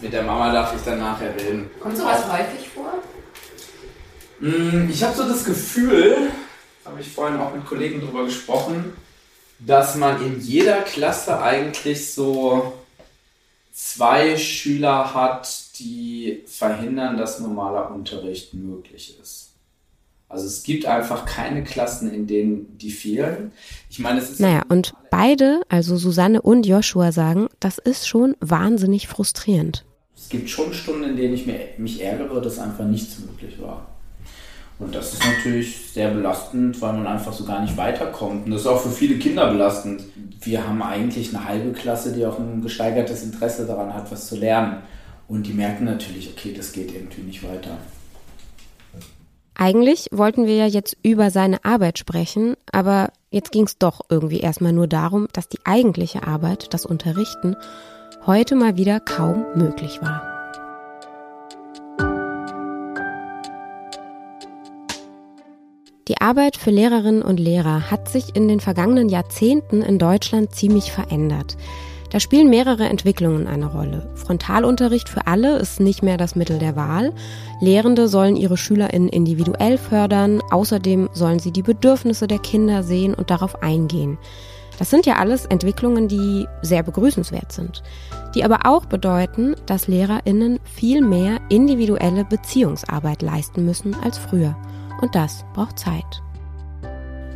Mit 0.00 0.10
der 0.10 0.22
Mama 0.22 0.50
darf 0.50 0.74
ich 0.74 0.80
dann 0.82 1.00
nachher 1.00 1.34
reden. 1.34 1.68
Kommt 1.80 1.98
sowas 1.98 2.22
häufig 2.32 2.66
vor? 2.70 2.94
Mhm, 4.40 4.88
ich 4.90 5.04
habe 5.04 5.14
so 5.14 5.28
das 5.28 5.44
Gefühl, 5.44 6.30
habe 6.84 7.00
ich 7.00 7.08
vorhin 7.08 7.40
auch 7.40 7.54
mit 7.54 7.64
Kollegen 7.66 8.00
darüber 8.00 8.24
gesprochen, 8.24 8.92
dass 9.58 9.96
man 9.96 10.24
in 10.24 10.40
jeder 10.40 10.82
Klasse 10.82 11.40
eigentlich 11.40 12.12
so 12.12 12.74
zwei 13.72 14.36
Schüler 14.36 15.14
hat, 15.14 15.78
die 15.78 16.42
verhindern, 16.46 17.16
dass 17.16 17.40
normaler 17.40 17.90
Unterricht 17.90 18.54
möglich 18.54 19.18
ist. 19.20 19.50
Also 20.28 20.46
es 20.46 20.62
gibt 20.64 20.86
einfach 20.86 21.26
keine 21.26 21.62
Klassen, 21.62 22.12
in 22.12 22.26
denen 22.26 22.76
die 22.78 22.90
fehlen. 22.90 23.52
Ich 23.88 23.98
meine, 23.98 24.20
es 24.20 24.30
ist. 24.30 24.40
Naja, 24.40 24.62
und 24.68 24.94
beide, 25.10 25.62
also 25.68 25.96
Susanne 25.96 26.42
und 26.42 26.66
Joshua, 26.66 27.12
sagen, 27.12 27.48
das 27.60 27.78
ist 27.78 28.08
schon 28.08 28.34
wahnsinnig 28.40 29.06
frustrierend. 29.06 29.84
Es 30.16 30.28
gibt 30.28 30.50
schon 30.50 30.72
Stunden, 30.72 31.04
in 31.04 31.16
denen 31.16 31.34
ich 31.34 31.46
mich 31.78 32.00
ärgere, 32.00 32.40
dass 32.40 32.58
einfach 32.58 32.84
nichts 32.84 33.18
möglich 33.20 33.60
war. 33.60 33.93
Und 34.78 34.94
das 34.94 35.12
ist 35.12 35.24
natürlich 35.24 35.90
sehr 35.92 36.10
belastend, 36.10 36.80
weil 36.82 36.94
man 36.94 37.06
einfach 37.06 37.32
so 37.32 37.44
gar 37.44 37.62
nicht 37.62 37.76
weiterkommt. 37.76 38.46
Und 38.46 38.50
das 38.50 38.62
ist 38.62 38.66
auch 38.66 38.80
für 38.80 38.90
viele 38.90 39.18
Kinder 39.18 39.50
belastend. 39.50 40.02
Wir 40.40 40.66
haben 40.66 40.82
eigentlich 40.82 41.34
eine 41.34 41.44
halbe 41.44 41.72
Klasse, 41.72 42.12
die 42.12 42.26
auch 42.26 42.38
ein 42.38 42.60
gesteigertes 42.60 43.22
Interesse 43.22 43.66
daran 43.66 43.94
hat, 43.94 44.10
was 44.10 44.26
zu 44.26 44.36
lernen. 44.36 44.78
Und 45.28 45.46
die 45.46 45.52
merken 45.52 45.84
natürlich, 45.84 46.28
okay, 46.28 46.52
das 46.54 46.72
geht 46.72 46.92
irgendwie 46.92 47.22
nicht 47.22 47.44
weiter. 47.44 47.78
Eigentlich 49.54 50.08
wollten 50.10 50.46
wir 50.46 50.56
ja 50.56 50.66
jetzt 50.66 50.96
über 51.04 51.30
seine 51.30 51.64
Arbeit 51.64 51.98
sprechen, 51.98 52.56
aber 52.72 53.10
jetzt 53.30 53.52
ging 53.52 53.66
es 53.66 53.78
doch 53.78 54.00
irgendwie 54.08 54.40
erstmal 54.40 54.72
nur 54.72 54.88
darum, 54.88 55.28
dass 55.32 55.48
die 55.48 55.60
eigentliche 55.64 56.26
Arbeit, 56.26 56.74
das 56.74 56.84
Unterrichten, 56.84 57.54
heute 58.26 58.56
mal 58.56 58.76
wieder 58.76 58.98
kaum 58.98 59.44
möglich 59.54 60.02
war. 60.02 60.33
Arbeit 66.24 66.56
für 66.56 66.70
Lehrerinnen 66.70 67.20
und 67.20 67.38
Lehrer 67.38 67.90
hat 67.90 68.08
sich 68.08 68.34
in 68.34 68.48
den 68.48 68.58
vergangenen 68.58 69.10
Jahrzehnten 69.10 69.82
in 69.82 69.98
Deutschland 69.98 70.54
ziemlich 70.54 70.90
verändert. 70.90 71.58
Da 72.08 72.18
spielen 72.18 72.48
mehrere 72.48 72.84
Entwicklungen 72.84 73.46
eine 73.46 73.66
Rolle. 73.66 74.10
Frontalunterricht 74.14 75.10
für 75.10 75.26
alle 75.26 75.58
ist 75.58 75.80
nicht 75.80 76.02
mehr 76.02 76.16
das 76.16 76.34
Mittel 76.34 76.58
der 76.58 76.76
Wahl. 76.76 77.12
Lehrende 77.60 78.08
sollen 78.08 78.36
ihre 78.36 78.56
SchülerInnen 78.56 79.10
individuell 79.10 79.76
fördern. 79.76 80.40
Außerdem 80.50 81.10
sollen 81.12 81.40
sie 81.40 81.50
die 81.50 81.60
Bedürfnisse 81.60 82.26
der 82.26 82.38
Kinder 82.38 82.82
sehen 82.82 83.12
und 83.12 83.28
darauf 83.28 83.62
eingehen. 83.62 84.16
Das 84.78 84.88
sind 84.88 85.04
ja 85.04 85.16
alles 85.16 85.44
Entwicklungen, 85.44 86.08
die 86.08 86.46
sehr 86.62 86.82
begrüßenswert 86.82 87.52
sind, 87.52 87.82
die 88.34 88.44
aber 88.44 88.60
auch 88.64 88.86
bedeuten, 88.86 89.56
dass 89.66 89.88
LehrerInnen 89.88 90.58
viel 90.64 91.02
mehr 91.02 91.36
individuelle 91.50 92.24
Beziehungsarbeit 92.24 93.20
leisten 93.20 93.66
müssen 93.66 93.94
als 94.02 94.16
früher. 94.16 94.56
Und 95.00 95.14
das 95.14 95.44
braucht 95.54 95.78
Zeit. 95.78 96.22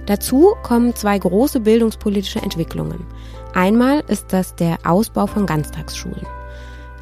Dazu 0.07 0.55
kommen 0.63 0.95
zwei 0.95 1.19
große 1.19 1.61
bildungspolitische 1.61 2.41
Entwicklungen. 2.41 3.07
Einmal 3.55 4.01
ist 4.09 4.33
das 4.33 4.57
der 4.57 4.79
Ausbau 4.85 5.27
von 5.27 5.45
Ganztagsschulen. 5.45 6.27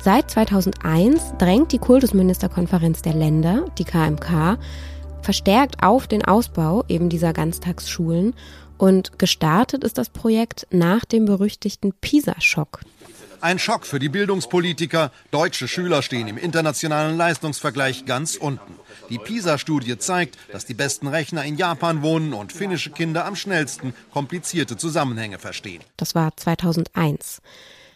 Seit 0.03 0.31
2001 0.31 1.35
drängt 1.39 1.73
die 1.73 1.79
Kultusministerkonferenz 1.79 3.03
der 3.03 3.15
Länder, 3.15 3.65
die 3.79 3.85
KMK, 3.85 4.59
verstärkt 5.23 5.83
auf 5.83 6.07
den 6.07 6.25
Ausbau 6.25 6.85
eben 6.89 7.09
dieser 7.09 7.33
Ganztagsschulen 7.33 8.35
und 8.79 9.19
gestartet 9.19 9.85
ist 9.85 9.99
das 9.99 10.11
Projekt 10.11 10.67
nach 10.71 11.05
dem 11.05 11.25
berüchtigten 11.25 11.93
PISA-Schock. 11.93 12.81
Ein 13.47 13.61
Schock 13.61 13.87
für 13.87 14.01
die 14.01 14.09
Bildungspolitiker. 14.09 15.13
Deutsche 15.31 15.69
Schüler 15.69 16.03
stehen 16.03 16.27
im 16.27 16.37
internationalen 16.37 17.17
Leistungsvergleich 17.17 18.05
ganz 18.05 18.35
unten. 18.35 18.75
Die 19.09 19.19
PISA-Studie 19.19 19.99
zeigt, 19.99 20.37
dass 20.51 20.67
die 20.67 20.75
besten 20.75 21.07
Rechner 21.07 21.45
in 21.45 21.57
Japan 21.57 22.03
wohnen 22.03 22.33
und 22.33 22.53
finnische 22.53 22.91
Kinder 22.91 23.25
am 23.25 23.37
schnellsten 23.37 23.95
komplizierte 24.11 24.77
Zusammenhänge 24.77 25.39
verstehen. 25.39 25.81
Das 25.97 26.17
war 26.17 26.37
2001. 26.37 27.41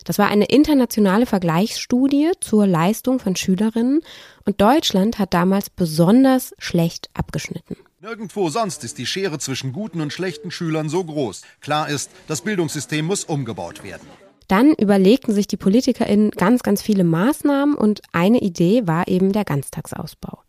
Das 0.05 0.21
war 0.21 0.29
eine 0.29 0.45
internationale 0.45 1.27
Vergleichsstudie 1.27 2.31
zur 2.39 2.69
Leistung 2.69 3.19
von 3.19 3.35
Schülerinnen 3.35 4.03
und 4.45 4.61
Deutschland 4.61 5.19
hat 5.19 5.35
damals 5.35 5.69
besonders 5.69 6.55
schlecht 6.59 7.11
abgeschnitten. 7.13 7.77
Nirgendwo 8.01 8.51
sonst 8.51 8.85
ist 8.85 8.99
die 8.99 9.07
Schere 9.07 9.41
zwischen 9.41 9.73
guten 9.73 10.01
und 10.01 10.13
schlechten 10.13 10.53
Schülern 10.53 10.89
so 10.89 11.03
groß. 11.03 11.43
Klar 11.61 11.89
ist, 11.89 12.13
das 12.29 12.43
Bildungssystem 12.43 13.05
muss 13.05 13.25
umgebaut 13.25 13.83
werden. 13.83 14.07
Dann 14.51 14.75
überlegten 14.75 15.33
sich 15.33 15.47
die 15.47 15.57
PolitikerInnen 15.57 16.33
ganz, 16.33 16.65
ganz 16.65 16.83
viele 16.83 17.05
Maßnahmen 17.05 17.77
und 17.77 18.03
eine 18.11 18.41
Idee 18.41 18.85
war 18.85 19.07
eben 19.07 19.31
der 19.31 19.45
Ganztagsausbau. 19.45 20.41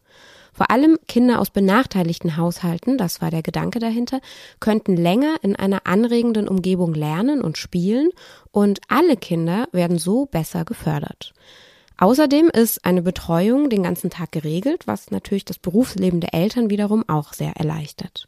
Vor 0.54 0.72
allem 0.72 0.98
Kinder 1.08 1.40
aus 1.40 1.52
benachteiligten 1.52 2.36
Haushalten, 2.36 2.98
das 2.98 3.22
war 3.22 3.30
der 3.30 3.44
Gedanke 3.44 3.78
dahinter, 3.78 4.20
könnten 4.60 4.98
länger 4.98 5.36
in 5.44 5.56
einer 5.56 5.86
anregenden 5.86 6.48
Umgebung 6.48 6.96
lernen 6.96 7.42
und 7.42 7.60
spielen 7.60 8.10
und 8.50 8.80
alle 8.88 9.18
Kinder 9.18 9.68
werden 9.72 10.00
so 10.00 10.26
besser 10.26 10.66
gefördert. 10.66 11.36
Außerdem 12.00 12.50
ist 12.50 12.84
eine 12.84 13.04
Betreuung 13.04 13.70
den 13.70 13.84
ganzen 13.84 14.10
Tag 14.10 14.32
geregelt, 14.32 14.88
was 14.88 15.12
natürlich 15.12 15.46
das 15.46 15.60
Berufsleben 15.60 16.22
der 16.22 16.34
Eltern 16.34 16.72
wiederum 16.72 17.08
auch 17.08 17.34
sehr 17.34 17.56
erleichtert. 17.56 18.28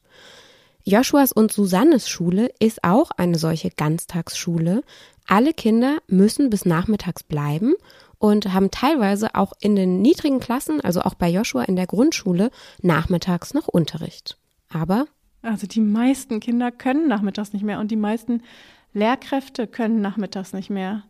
Joshuas 0.85 1.31
und 1.31 1.53
Susannes 1.53 2.09
Schule 2.09 2.51
ist 2.59 2.83
auch 2.83 3.11
eine 3.11 3.37
solche 3.37 3.69
Ganztagsschule. 3.69 4.83
Alle 5.27 5.53
Kinder 5.53 5.97
müssen 6.07 6.49
bis 6.49 6.65
nachmittags 6.65 7.23
bleiben 7.23 7.73
und 8.17 8.53
haben 8.53 8.71
teilweise 8.71 9.35
auch 9.35 9.53
in 9.59 9.75
den 9.75 10.01
niedrigen 10.01 10.39
Klassen, 10.39 10.81
also 10.81 11.01
auch 11.01 11.13
bei 11.13 11.29
Joshua 11.29 11.63
in 11.63 11.75
der 11.75 11.87
Grundschule, 11.87 12.51
nachmittags 12.81 13.53
noch 13.53 13.67
Unterricht. 13.67 14.37
Aber 14.69 15.07
also 15.41 15.67
die 15.67 15.81
meisten 15.81 16.39
Kinder 16.39 16.71
können 16.71 17.07
nachmittags 17.07 17.53
nicht 17.53 17.63
mehr 17.63 17.79
und 17.79 17.91
die 17.91 17.97
meisten 17.97 18.41
Lehrkräfte 18.93 19.67
können 19.67 20.01
nachmittags 20.01 20.53
nicht 20.53 20.69
mehr. 20.69 21.03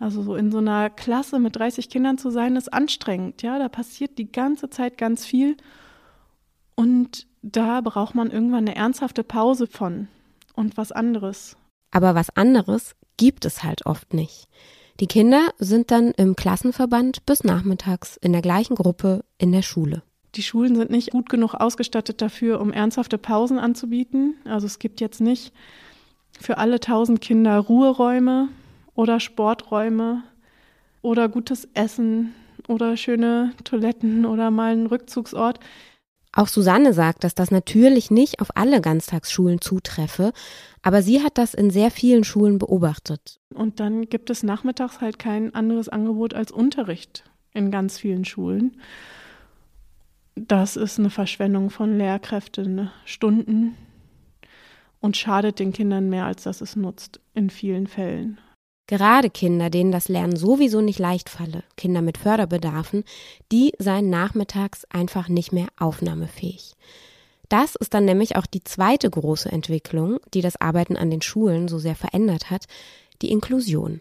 Also 0.00 0.22
so 0.22 0.34
in 0.34 0.50
so 0.50 0.58
einer 0.58 0.90
Klasse 0.90 1.38
mit 1.38 1.56
30 1.56 1.88
Kindern 1.88 2.18
zu 2.18 2.30
sein, 2.30 2.56
ist 2.56 2.72
anstrengend. 2.72 3.42
Ja, 3.42 3.58
da 3.58 3.68
passiert 3.68 4.18
die 4.18 4.30
ganze 4.30 4.70
Zeit 4.70 4.98
ganz 4.98 5.24
viel. 5.24 5.56
Und 6.74 7.26
da 7.42 7.80
braucht 7.80 8.14
man 8.14 8.30
irgendwann 8.30 8.66
eine 8.66 8.76
ernsthafte 8.76 9.24
Pause 9.24 9.66
von 9.66 10.08
und 10.54 10.76
was 10.76 10.92
anderes. 10.92 11.56
Aber 11.90 12.14
was 12.14 12.30
anderes 12.30 12.94
gibt 13.18 13.44
es 13.44 13.62
halt 13.62 13.84
oft 13.84 14.14
nicht. 14.14 14.48
Die 15.00 15.06
Kinder 15.06 15.50
sind 15.58 15.90
dann 15.90 16.12
im 16.12 16.34
Klassenverband 16.34 17.24
bis 17.26 17.44
nachmittags 17.44 18.16
in 18.16 18.32
der 18.32 18.42
gleichen 18.42 18.74
Gruppe 18.74 19.24
in 19.36 19.52
der 19.52 19.62
Schule. 19.62 20.02
Die 20.34 20.42
Schulen 20.42 20.74
sind 20.74 20.90
nicht 20.90 21.10
gut 21.12 21.28
genug 21.28 21.54
ausgestattet 21.54 22.20
dafür, 22.20 22.60
um 22.60 22.72
ernsthafte 22.72 23.18
Pausen 23.18 23.58
anzubieten. 23.58 24.34
Also 24.44 24.66
es 24.66 24.78
gibt 24.78 25.00
jetzt 25.00 25.20
nicht 25.20 25.52
für 26.40 26.58
alle 26.58 26.80
tausend 26.80 27.20
Kinder 27.20 27.58
Ruheräume 27.58 28.48
oder 28.94 29.20
Sporträume 29.20 30.22
oder 31.02 31.28
gutes 31.28 31.68
Essen 31.74 32.34
oder 32.66 32.96
schöne 32.96 33.52
Toiletten 33.64 34.26
oder 34.26 34.50
mal 34.50 34.72
einen 34.72 34.86
Rückzugsort. 34.86 35.60
Auch 36.38 36.46
Susanne 36.46 36.92
sagt, 36.92 37.24
dass 37.24 37.34
das 37.34 37.50
natürlich 37.50 38.12
nicht 38.12 38.40
auf 38.40 38.56
alle 38.56 38.80
Ganztagsschulen 38.80 39.60
zutreffe, 39.60 40.32
aber 40.82 41.02
sie 41.02 41.24
hat 41.24 41.36
das 41.36 41.52
in 41.52 41.70
sehr 41.70 41.90
vielen 41.90 42.22
Schulen 42.22 42.58
beobachtet. 42.58 43.40
Und 43.52 43.80
dann 43.80 44.08
gibt 44.08 44.30
es 44.30 44.44
nachmittags 44.44 45.00
halt 45.00 45.18
kein 45.18 45.52
anderes 45.52 45.88
Angebot 45.88 46.34
als 46.34 46.52
Unterricht 46.52 47.24
in 47.54 47.72
ganz 47.72 47.98
vielen 47.98 48.24
Schulen. 48.24 48.80
Das 50.36 50.76
ist 50.76 51.00
eine 51.00 51.10
Verschwendung 51.10 51.70
von 51.70 51.98
Lehrkräften? 51.98 52.92
Stunden 53.04 53.74
und 55.00 55.16
schadet 55.16 55.58
den 55.58 55.72
Kindern 55.72 56.08
mehr, 56.08 56.26
als 56.26 56.44
dass 56.44 56.60
es 56.60 56.76
nutzt 56.76 57.18
in 57.34 57.50
vielen 57.50 57.88
Fällen. 57.88 58.38
Gerade 58.88 59.28
Kinder, 59.28 59.68
denen 59.68 59.92
das 59.92 60.08
Lernen 60.08 60.34
sowieso 60.34 60.80
nicht 60.80 60.98
leicht 60.98 61.28
falle, 61.28 61.62
Kinder 61.76 62.00
mit 62.00 62.16
Förderbedarfen, 62.16 63.04
die 63.52 63.72
seien 63.78 64.08
nachmittags 64.08 64.86
einfach 64.86 65.28
nicht 65.28 65.52
mehr 65.52 65.68
aufnahmefähig. 65.78 66.72
Das 67.50 67.76
ist 67.76 67.92
dann 67.92 68.06
nämlich 68.06 68.36
auch 68.36 68.46
die 68.46 68.64
zweite 68.64 69.10
große 69.10 69.52
Entwicklung, 69.52 70.18
die 70.32 70.40
das 70.40 70.58
Arbeiten 70.60 70.96
an 70.96 71.10
den 71.10 71.20
Schulen 71.20 71.68
so 71.68 71.78
sehr 71.78 71.96
verändert 71.96 72.50
hat, 72.50 72.64
die 73.20 73.30
Inklusion. 73.30 74.00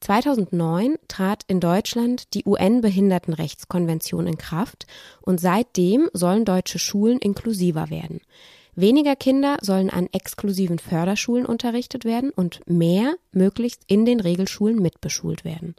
2009 0.00 0.96
trat 1.08 1.42
in 1.46 1.60
Deutschland 1.60 2.32
die 2.32 2.44
UN-Behindertenrechtskonvention 2.46 4.26
in 4.26 4.38
Kraft 4.38 4.86
und 5.20 5.38
seitdem 5.38 6.08
sollen 6.14 6.46
deutsche 6.46 6.78
Schulen 6.78 7.18
inklusiver 7.18 7.90
werden. 7.90 8.20
Weniger 8.80 9.16
Kinder 9.16 9.58
sollen 9.60 9.90
an 9.90 10.06
exklusiven 10.12 10.78
Förderschulen 10.78 11.46
unterrichtet 11.46 12.04
werden 12.04 12.30
und 12.30 12.60
mehr 12.68 13.16
möglichst 13.32 13.82
in 13.88 14.04
den 14.04 14.20
Regelschulen 14.20 14.80
mitbeschult 14.80 15.44
werden. 15.44 15.74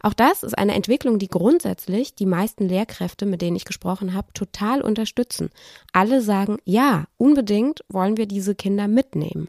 Auch 0.00 0.14
das 0.14 0.44
ist 0.44 0.56
eine 0.56 0.74
Entwicklung, 0.74 1.18
die 1.18 1.26
grundsätzlich 1.26 2.14
die 2.14 2.26
meisten 2.26 2.68
Lehrkräfte, 2.68 3.26
mit 3.26 3.42
denen 3.42 3.56
ich 3.56 3.64
gesprochen 3.64 4.14
habe, 4.14 4.32
total 4.32 4.80
unterstützen. 4.80 5.50
Alle 5.92 6.22
sagen, 6.22 6.58
ja, 6.64 7.06
unbedingt 7.16 7.80
wollen 7.88 8.16
wir 8.16 8.26
diese 8.26 8.54
Kinder 8.54 8.86
mitnehmen. 8.86 9.48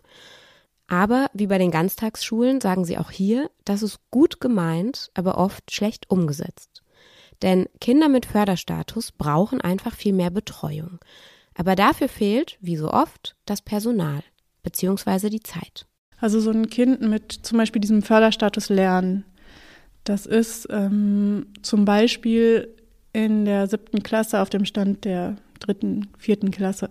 Aber 0.88 1.30
wie 1.34 1.46
bei 1.46 1.60
den 1.60 1.70
Ganztagsschulen 1.70 2.62
sagen 2.62 2.84
sie 2.84 2.98
auch 2.98 3.12
hier, 3.12 3.52
das 3.64 3.84
ist 3.84 4.00
gut 4.10 4.40
gemeint, 4.40 5.12
aber 5.14 5.38
oft 5.38 5.70
schlecht 5.70 6.10
umgesetzt. 6.10 6.82
Denn 7.44 7.68
Kinder 7.80 8.10
mit 8.10 8.26
Förderstatus 8.26 9.12
brauchen 9.12 9.62
einfach 9.62 9.94
viel 9.94 10.14
mehr 10.14 10.32
Betreuung. 10.32 10.98
Aber 11.62 11.76
dafür 11.76 12.08
fehlt, 12.08 12.58
wie 12.60 12.76
so 12.76 12.90
oft, 12.90 13.36
das 13.46 13.62
Personal 13.62 14.24
bzw. 14.64 15.30
die 15.30 15.42
Zeit. 15.42 15.86
Also 16.20 16.40
so 16.40 16.50
ein 16.50 16.72
Kind 16.72 17.02
mit 17.02 17.32
zum 17.32 17.60
Beispiel 17.60 17.80
diesem 17.80 18.02
Förderstatus 18.02 18.70
lernen, 18.70 19.26
das 20.04 20.26
ist 20.26 20.68
ähm, 20.72 21.46
zum 21.62 21.86
Beispiel 21.86 22.76
in 23.14 23.46
der 23.46 23.68
siebten 23.68 24.02
Klasse 24.02 24.42
auf 24.42 24.50
dem 24.50 24.66
Stand 24.66 25.06
der 25.06 25.36
dritten, 25.60 26.08
vierten 26.18 26.50
Klasse. 26.50 26.90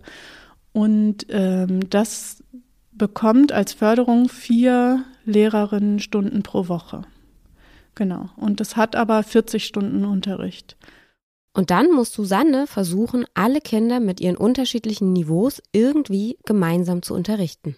Und 0.71 1.27
ähm, 1.31 1.91
das 1.91 2.45
bekommt 2.93 3.51
als 3.51 3.73
Förderung 3.73 4.29
vier 4.29 5.05
Lehrerinnenstunden 5.25 6.45
pro 6.45 6.69
Woche. 6.69 7.03
Genau. 7.97 8.31
Und 8.37 8.61
das 8.61 8.77
hat 8.77 8.95
aber 8.95 9.25
40 9.25 9.65
Stunden 9.65 10.05
Unterricht. 10.05 10.77
Und 11.53 11.71
dann 11.71 11.91
muss 11.91 12.13
Susanne 12.13 12.67
versuchen, 12.67 13.25
alle 13.35 13.61
Kinder 13.61 13.99
mit 14.01 14.21
ihren 14.21 14.37
unterschiedlichen 14.37 15.13
Niveaus 15.13 15.63
irgendwie 15.73 16.39
gemeinsam 16.45 17.03
zu 17.03 17.15
unterrichten. 17.15 17.77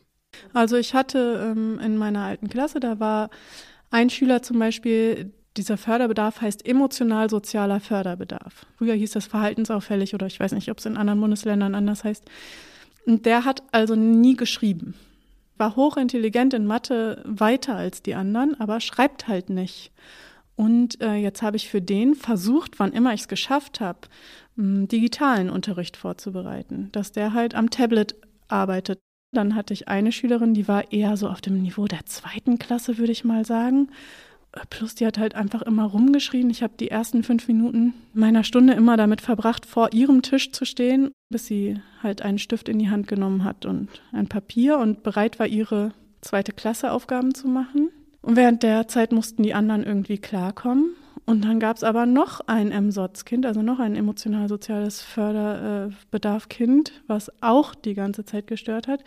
Also 0.53 0.77
ich 0.77 0.95
hatte 0.95 1.53
ähm, 1.53 1.79
in 1.79 1.97
meiner 1.97 2.23
alten 2.23 2.49
Klasse, 2.49 2.81
da 2.81 3.01
war 3.01 3.31
ein 3.91 4.11
Schüler 4.11 4.43
zum 4.43 4.59
Beispiel, 4.59 5.33
dieser 5.57 5.77
Förderbedarf 5.77 6.41
heißt 6.41 6.67
emotional-sozialer 6.67 7.81
Förderbedarf. 7.81 8.67
Früher 8.79 8.95
hieß 8.95 9.13
das 9.13 9.27
verhaltensauffällig 9.27 10.15
oder 10.15 10.27
ich 10.27 10.41
weiß 10.41 10.53
nicht, 10.53 10.71
ob 10.71 10.79
es 10.79 10.87
in 10.87 10.97
anderen 10.97 11.21
Bundesländern 11.21 11.75
anders 11.75 12.05
heißt. 12.05 12.25
Und 13.07 13.27
der 13.27 13.45
hat 13.45 13.63
also 13.73 13.95
nie 13.95 14.37
geschrieben. 14.37 14.95
War 15.59 15.77
hochintelligent 15.77 16.55
in 16.55 16.67
Mathe, 16.67 17.23
weiter 17.27 17.77
als 17.77 18.03
die 18.03 18.15
anderen, 18.15 18.59
aber 18.61 18.81
schreibt 18.81 19.29
halt 19.29 19.51
nicht. 19.51 19.93
Und 20.57 21.01
äh, 21.01 21.15
jetzt 21.15 21.43
habe 21.43 21.57
ich 21.57 21.69
für 21.69 21.81
den 21.81 22.15
versucht, 22.15 22.79
wann 22.79 22.93
immer 22.93 23.15
ich 23.15 23.23
es 23.23 23.29
geschafft 23.29 23.81
habe, 23.81 24.01
digitalen 24.57 25.49
Unterricht 25.49 25.97
vorzubereiten, 25.97 26.91
dass 26.93 27.13
der 27.13 27.33
halt 27.33 27.55
am 27.55 27.71
Tablet 27.71 28.15
arbeitet. 28.49 29.01
Dann 29.35 29.55
hatte 29.55 29.73
ich 29.73 29.89
eine 29.89 30.13
Schülerin, 30.13 30.53
die 30.53 30.69
war 30.69 30.93
eher 30.93 31.17
so 31.17 31.29
auf 31.29 31.41
dem 31.41 31.63
Niveau 31.63 31.87
der 31.87 32.05
zweiten 32.05 32.59
Klasse, 32.59 32.99
würde 32.99 33.13
ich 33.13 33.25
mal 33.25 33.47
sagen. 33.47 33.89
Plus, 34.69 34.95
die 34.95 35.07
hat 35.07 35.17
halt 35.17 35.35
einfach 35.35 35.63
immer 35.63 35.85
rumgeschrien. 35.85 36.51
Ich 36.51 36.63
habe 36.63 36.75
die 36.79 36.91
ersten 36.91 37.23
fünf 37.23 37.49
Minuten 37.49 37.95
meiner 38.13 38.45
Stunde 38.45 38.75
immer 38.75 38.99
damit 38.99 39.23
verbracht, 39.23 39.65
vor 39.65 39.95
ihrem 39.95 40.21
Tisch 40.21 40.53
zu 40.53 40.67
stehen, 40.67 41.11
bis 41.31 41.47
sie 41.47 41.81
halt 42.03 42.21
einen 42.21 42.39
Stift 42.39 42.69
in 42.69 42.79
die 42.79 42.91
Hand 42.91 43.09
genommen 43.09 43.45
hat 43.45 43.65
und 43.65 43.89
ein 44.13 44.29
Papier 44.29 44.77
und 44.77 45.03
bereit 45.03 45.39
war, 45.39 45.47
ihre 45.47 45.93
zweite 46.21 46.53
Klasse 46.53 46.93
Aufgaben 46.93 47.35
zu 47.35 47.49
machen. 47.49 47.89
Und 48.23 48.37
während 48.37 48.63
der 48.63 48.89
Zeit 48.89 49.13
mussten 49.13 49.43
die 49.43 49.55
anderen 49.55 49.85
irgendwie 49.85 50.19
klarkommen. 50.19 50.95
Und 51.25 51.45
dann 51.45 51.61
gab 51.61 51.77
es 51.77 51.85
aber 51.85 52.07
noch 52.07 52.41
ein 52.47 52.69
MSOTS-Kind, 52.69 53.47
also 53.47 53.63
noch 53.63 53.79
ein 53.79 53.95
emotional-soziales 53.95 55.03
Förderbedarf-Kind, 55.03 56.93
was 57.07 57.31
auch 57.41 57.75
die 57.75 57.95
ganze 57.95 58.25
Zeit 58.25 58.49
gestört 58.49 58.89
hat 58.89 59.05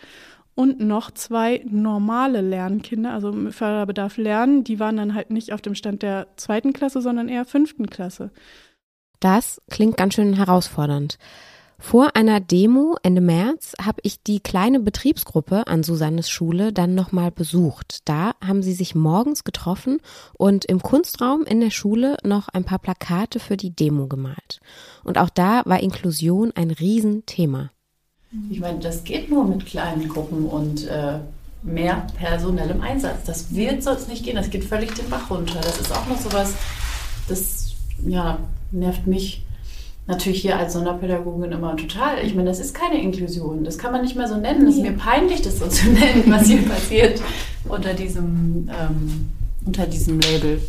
und 0.56 0.80
noch 0.80 1.10
zwei 1.10 1.62
normale 1.68 2.40
Lernkinder, 2.40 3.12
also 3.12 3.32
Förderbedarf 3.50 4.16
lernen, 4.16 4.64
die 4.64 4.80
waren 4.80 4.96
dann 4.96 5.14
halt 5.14 5.30
nicht 5.30 5.52
auf 5.52 5.60
dem 5.60 5.74
Stand 5.74 6.02
der 6.02 6.28
zweiten 6.36 6.72
Klasse, 6.72 7.02
sondern 7.02 7.28
eher 7.28 7.44
fünften 7.44 7.88
Klasse. 7.88 8.30
Das 9.20 9.60
klingt 9.70 9.98
ganz 9.98 10.14
schön 10.14 10.32
herausfordernd. 10.32 11.18
Vor 11.78 12.16
einer 12.16 12.40
Demo 12.40 12.96
Ende 13.02 13.20
März 13.20 13.74
habe 13.80 14.00
ich 14.02 14.22
die 14.22 14.40
kleine 14.40 14.80
Betriebsgruppe 14.80 15.66
an 15.66 15.82
Susannes 15.82 16.30
Schule 16.30 16.72
dann 16.72 16.94
nochmal 16.94 17.30
besucht. 17.30 18.00
Da 18.06 18.32
haben 18.44 18.62
sie 18.62 18.72
sich 18.72 18.94
morgens 18.94 19.44
getroffen 19.44 20.00
und 20.38 20.64
im 20.64 20.82
Kunstraum 20.82 21.44
in 21.44 21.60
der 21.60 21.70
Schule 21.70 22.16
noch 22.24 22.48
ein 22.48 22.64
paar 22.64 22.78
Plakate 22.78 23.40
für 23.40 23.58
die 23.58 23.76
Demo 23.76 24.06
gemalt. 24.06 24.60
Und 25.04 25.18
auch 25.18 25.30
da 25.30 25.62
war 25.66 25.80
Inklusion 25.80 26.52
ein 26.54 26.70
Riesenthema. 26.70 27.70
Ich 28.50 28.60
meine, 28.60 28.80
das 28.80 29.04
geht 29.04 29.30
nur 29.30 29.44
mit 29.44 29.66
kleinen 29.66 30.08
Gruppen 30.08 30.46
und 30.46 30.86
äh, 30.86 31.18
mehr 31.62 32.06
personellem 32.18 32.80
Einsatz. 32.80 33.24
Das 33.26 33.54
wird 33.54 33.82
sonst 33.82 34.08
nicht 34.08 34.24
gehen. 34.24 34.36
Das 34.36 34.50
geht 34.50 34.64
völlig 34.64 34.94
den 34.94 35.08
Bach 35.10 35.30
runter. 35.30 35.60
Das 35.60 35.78
ist 35.78 35.92
auch 35.92 36.06
noch 36.06 36.20
sowas, 36.20 36.54
das 37.28 37.74
ja, 38.06 38.38
nervt 38.72 39.06
mich 39.06 39.42
natürlich 40.06 40.42
hier 40.42 40.58
als 40.58 40.72
Sonderpädagogin 40.72 41.52
immer 41.52 41.76
total. 41.76 42.24
Ich 42.24 42.34
meine, 42.34 42.48
das 42.48 42.60
ist 42.60 42.74
keine 42.74 43.00
Inklusion. 43.00 43.64
Das 43.64 43.78
kann 43.78 43.92
man 43.92 44.02
nicht 44.02 44.16
mehr 44.16 44.28
so 44.28 44.36
nennen. 44.36 44.66
Es 44.66 44.76
ist 44.76 44.82
mir 44.82 44.92
peinlich, 44.92 45.42
das 45.42 45.58
so 45.58 45.66
zu 45.68 45.90
nennen, 45.90 46.24
was 46.26 46.46
hier 46.46 46.62
passiert 46.62 47.20
unter 47.68 47.94
diesem, 47.94 48.70
ähm, 48.70 49.30
unter 49.64 49.86
diesem 49.86 50.20
Label. 50.20 50.60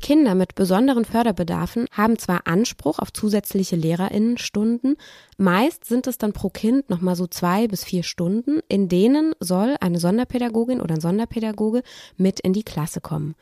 Kinder 0.00 0.34
mit 0.34 0.54
besonderen 0.54 1.04
Förderbedarfen 1.04 1.86
haben 1.92 2.18
zwar 2.18 2.46
Anspruch 2.46 2.98
auf 2.98 3.12
zusätzliche 3.12 3.76
Lehrerinnenstunden, 3.76 4.96
meist 5.36 5.84
sind 5.84 6.06
es 6.06 6.16
dann 6.16 6.32
pro 6.32 6.48
Kind 6.48 6.88
nochmal 6.88 7.16
so 7.16 7.26
zwei 7.26 7.68
bis 7.68 7.84
vier 7.84 8.02
Stunden, 8.02 8.60
in 8.68 8.88
denen 8.88 9.34
soll 9.40 9.76
eine 9.80 10.00
Sonderpädagogin 10.00 10.80
oder 10.80 10.94
ein 10.94 11.00
Sonderpädagoge 11.00 11.82
mit 12.16 12.40
in 12.40 12.54
die 12.54 12.62
Klasse 12.62 13.00
kommen. 13.00 13.34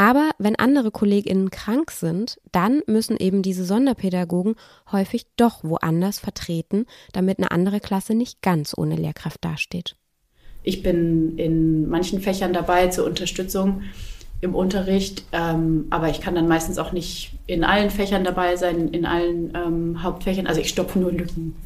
Aber 0.00 0.30
wenn 0.38 0.56
andere 0.56 0.90
KollegInnen 0.90 1.50
krank 1.50 1.90
sind, 1.90 2.40
dann 2.52 2.80
müssen 2.86 3.18
eben 3.18 3.42
diese 3.42 3.66
Sonderpädagogen 3.66 4.54
häufig 4.90 5.26
doch 5.36 5.62
woanders 5.62 6.18
vertreten, 6.18 6.86
damit 7.12 7.36
eine 7.36 7.50
andere 7.50 7.80
Klasse 7.80 8.14
nicht 8.14 8.40
ganz 8.40 8.72
ohne 8.74 8.96
Lehrkraft 8.96 9.44
dasteht. 9.44 9.96
Ich 10.62 10.82
bin 10.82 11.36
in 11.36 11.86
manchen 11.86 12.22
Fächern 12.22 12.54
dabei 12.54 12.86
zur 12.88 13.04
Unterstützung 13.04 13.82
im 14.40 14.54
Unterricht, 14.54 15.24
ähm, 15.32 15.88
aber 15.90 16.08
ich 16.08 16.22
kann 16.22 16.34
dann 16.34 16.48
meistens 16.48 16.78
auch 16.78 16.92
nicht 16.92 17.34
in 17.46 17.62
allen 17.62 17.90
Fächern 17.90 18.24
dabei 18.24 18.56
sein, 18.56 18.88
in 18.88 19.04
allen 19.04 19.52
ähm, 19.54 20.02
Hauptfächern. 20.02 20.46
Also 20.46 20.62
ich 20.62 20.70
stopfe 20.70 20.98
nur 20.98 21.12
Lücken. 21.12 21.56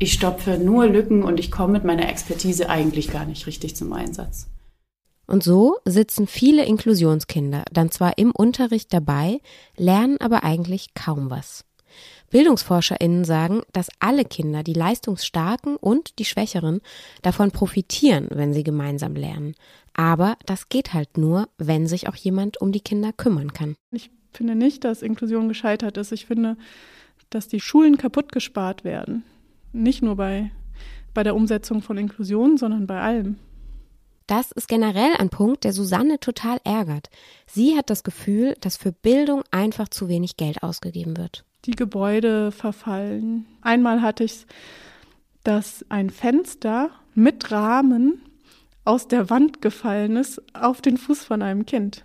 Ich 0.00 0.14
stopfe 0.14 0.58
nur 0.58 0.88
Lücken 0.88 1.22
und 1.22 1.38
ich 1.38 1.52
komme 1.52 1.74
mit 1.74 1.84
meiner 1.84 2.08
Expertise 2.08 2.68
eigentlich 2.68 3.12
gar 3.12 3.24
nicht 3.24 3.46
richtig 3.46 3.76
zum 3.76 3.92
Einsatz. 3.92 4.48
Und 5.26 5.42
so 5.42 5.76
sitzen 5.84 6.26
viele 6.26 6.64
Inklusionskinder 6.64 7.64
dann 7.72 7.90
zwar 7.90 8.18
im 8.18 8.30
Unterricht 8.30 8.92
dabei, 8.92 9.40
lernen 9.76 10.18
aber 10.20 10.44
eigentlich 10.44 10.94
kaum 10.94 11.30
was. 11.30 11.64
Bildungsforscherinnen 12.30 13.24
sagen, 13.24 13.62
dass 13.72 13.88
alle 14.00 14.24
Kinder, 14.24 14.62
die 14.62 14.72
leistungsstarken 14.72 15.76
und 15.76 16.18
die 16.18 16.24
schwächeren, 16.24 16.80
davon 17.22 17.52
profitieren, 17.52 18.26
wenn 18.30 18.52
sie 18.52 18.64
gemeinsam 18.64 19.14
lernen. 19.14 19.54
Aber 19.94 20.36
das 20.44 20.68
geht 20.68 20.92
halt 20.92 21.16
nur, 21.16 21.48
wenn 21.58 21.86
sich 21.86 22.08
auch 22.08 22.16
jemand 22.16 22.60
um 22.60 22.72
die 22.72 22.80
Kinder 22.80 23.12
kümmern 23.12 23.52
kann. 23.52 23.76
Ich 23.92 24.10
finde 24.32 24.56
nicht, 24.56 24.82
dass 24.82 25.02
Inklusion 25.02 25.48
gescheitert 25.48 25.96
ist. 25.96 26.10
Ich 26.10 26.26
finde, 26.26 26.56
dass 27.30 27.46
die 27.46 27.60
Schulen 27.60 27.98
kaputt 27.98 28.32
gespart 28.32 28.82
werden. 28.82 29.22
Nicht 29.72 30.02
nur 30.02 30.16
bei, 30.16 30.50
bei 31.14 31.22
der 31.22 31.36
Umsetzung 31.36 31.82
von 31.82 31.96
Inklusion, 31.96 32.56
sondern 32.56 32.88
bei 32.88 33.00
allem. 33.00 33.36
Das 34.26 34.52
ist 34.52 34.68
generell 34.68 35.12
ein 35.18 35.28
Punkt, 35.28 35.64
der 35.64 35.72
Susanne 35.72 36.18
total 36.18 36.58
ärgert. 36.64 37.10
Sie 37.46 37.76
hat 37.76 37.90
das 37.90 38.04
Gefühl, 38.04 38.54
dass 38.60 38.76
für 38.76 38.92
Bildung 38.92 39.42
einfach 39.50 39.88
zu 39.88 40.08
wenig 40.08 40.36
Geld 40.36 40.62
ausgegeben 40.62 41.16
wird 41.16 41.44
die 41.66 41.72
Gebäude 41.72 42.52
verfallen. 42.52 43.46
Einmal 43.62 44.02
hatte 44.02 44.24
ich 44.24 44.32
es, 44.32 44.46
dass 45.42 45.84
ein 45.88 46.10
Fenster 46.10 46.90
mit 47.14 47.50
Rahmen 47.50 48.22
aus 48.84 49.08
der 49.08 49.30
Wand 49.30 49.62
gefallen 49.62 50.16
ist 50.16 50.42
auf 50.54 50.80
den 50.80 50.96
Fuß 50.96 51.24
von 51.24 51.42
einem 51.42 51.66
Kind. 51.66 52.04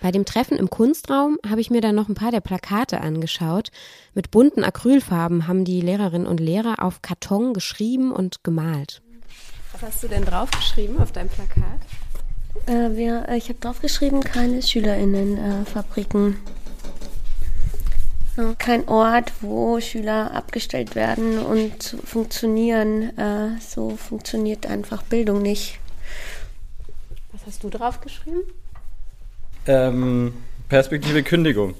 Bei 0.00 0.12
dem 0.12 0.24
Treffen 0.24 0.56
im 0.56 0.70
Kunstraum 0.70 1.38
habe 1.46 1.60
ich 1.60 1.70
mir 1.70 1.82
dann 1.82 1.94
noch 1.94 2.08
ein 2.08 2.14
paar 2.14 2.30
der 2.30 2.40
Plakate 2.40 3.00
angeschaut. 3.00 3.70
Mit 4.14 4.30
bunten 4.30 4.64
Acrylfarben 4.64 5.46
haben 5.46 5.64
die 5.64 5.80
Lehrerinnen 5.80 6.26
und 6.26 6.40
Lehrer 6.40 6.82
auf 6.82 7.02
Karton 7.02 7.52
geschrieben 7.52 8.10
und 8.10 8.42
gemalt. 8.42 9.02
Was 9.80 9.94
hast 9.94 10.02
du 10.02 10.08
denn 10.08 10.26
draufgeschrieben 10.26 10.98
auf 11.00 11.10
deinem 11.10 11.30
Plakat? 11.30 11.80
Äh, 12.66 12.96
wir, 12.96 13.26
ich 13.30 13.48
habe 13.48 13.58
draufgeschrieben, 13.60 14.20
keine 14.20 14.60
Schülerinnenfabriken. 14.60 16.36
Äh, 18.36 18.54
kein 18.58 18.86
Ort, 18.88 19.32
wo 19.40 19.80
Schüler 19.80 20.32
abgestellt 20.34 20.94
werden 20.94 21.38
und 21.38 21.96
funktionieren. 22.04 23.16
Äh, 23.16 23.58
so 23.58 23.96
funktioniert 23.96 24.66
einfach 24.66 25.02
Bildung 25.02 25.40
nicht. 25.40 25.78
Was 27.32 27.46
hast 27.46 27.64
du 27.64 27.70
drauf 27.70 28.02
geschrieben? 28.02 28.42
Ähm, 29.66 30.34
Perspektive 30.68 31.22
Kündigung. 31.22 31.74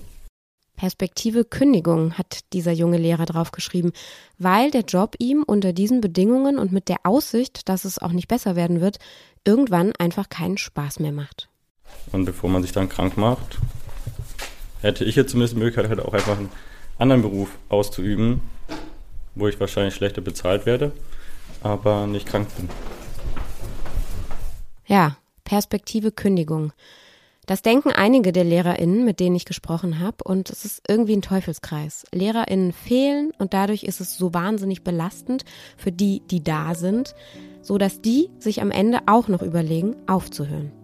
Perspektive 0.80 1.44
Kündigung 1.44 2.16
hat 2.16 2.38
dieser 2.54 2.72
junge 2.72 2.96
Lehrer 2.96 3.26
draufgeschrieben, 3.26 3.92
weil 4.38 4.70
der 4.70 4.80
Job 4.80 5.14
ihm 5.18 5.42
unter 5.46 5.74
diesen 5.74 6.00
Bedingungen 6.00 6.58
und 6.58 6.72
mit 6.72 6.88
der 6.88 7.00
Aussicht, 7.02 7.68
dass 7.68 7.84
es 7.84 7.98
auch 7.98 8.12
nicht 8.12 8.28
besser 8.28 8.56
werden 8.56 8.80
wird, 8.80 8.98
irgendwann 9.44 9.92
einfach 9.98 10.30
keinen 10.30 10.56
Spaß 10.56 10.98
mehr 11.00 11.12
macht. 11.12 11.50
Und 12.12 12.24
bevor 12.24 12.48
man 12.48 12.62
sich 12.62 12.72
dann 12.72 12.88
krank 12.88 13.18
macht, 13.18 13.58
hätte 14.80 15.04
ich 15.04 15.16
jetzt 15.16 15.32
zumindest 15.32 15.52
die 15.52 15.58
Möglichkeit, 15.58 15.90
halt 15.90 16.00
auch 16.00 16.14
einfach 16.14 16.38
einen 16.38 16.48
anderen 16.96 17.20
Beruf 17.20 17.58
auszuüben, 17.68 18.40
wo 19.34 19.48
ich 19.48 19.60
wahrscheinlich 19.60 19.94
schlechter 19.94 20.22
bezahlt 20.22 20.64
werde, 20.64 20.92
aber 21.62 22.06
nicht 22.06 22.26
krank 22.26 22.48
bin. 22.56 22.70
Ja, 24.86 25.18
Perspektive 25.44 26.10
Kündigung. 26.10 26.72
Das 27.46 27.62
denken 27.62 27.90
einige 27.90 28.32
der 28.32 28.44
LehrerInnen, 28.44 29.04
mit 29.04 29.18
denen 29.18 29.36
ich 29.36 29.44
gesprochen 29.44 29.98
habe, 29.98 30.18
und 30.24 30.50
es 30.50 30.64
ist 30.64 30.82
irgendwie 30.88 31.16
ein 31.16 31.22
Teufelskreis. 31.22 32.04
LehrerInnen 32.12 32.72
fehlen 32.72 33.32
und 33.38 33.54
dadurch 33.54 33.82
ist 33.82 34.00
es 34.00 34.16
so 34.16 34.32
wahnsinnig 34.34 34.84
belastend 34.84 35.44
für 35.76 35.90
die, 35.90 36.22
die 36.30 36.44
da 36.44 36.74
sind, 36.74 37.14
so 37.62 37.78
dass 37.78 38.00
die 38.00 38.30
sich 38.38 38.62
am 38.62 38.70
Ende 38.70 39.00
auch 39.06 39.28
noch 39.28 39.42
überlegen, 39.42 39.96
aufzuhören. 40.06 40.79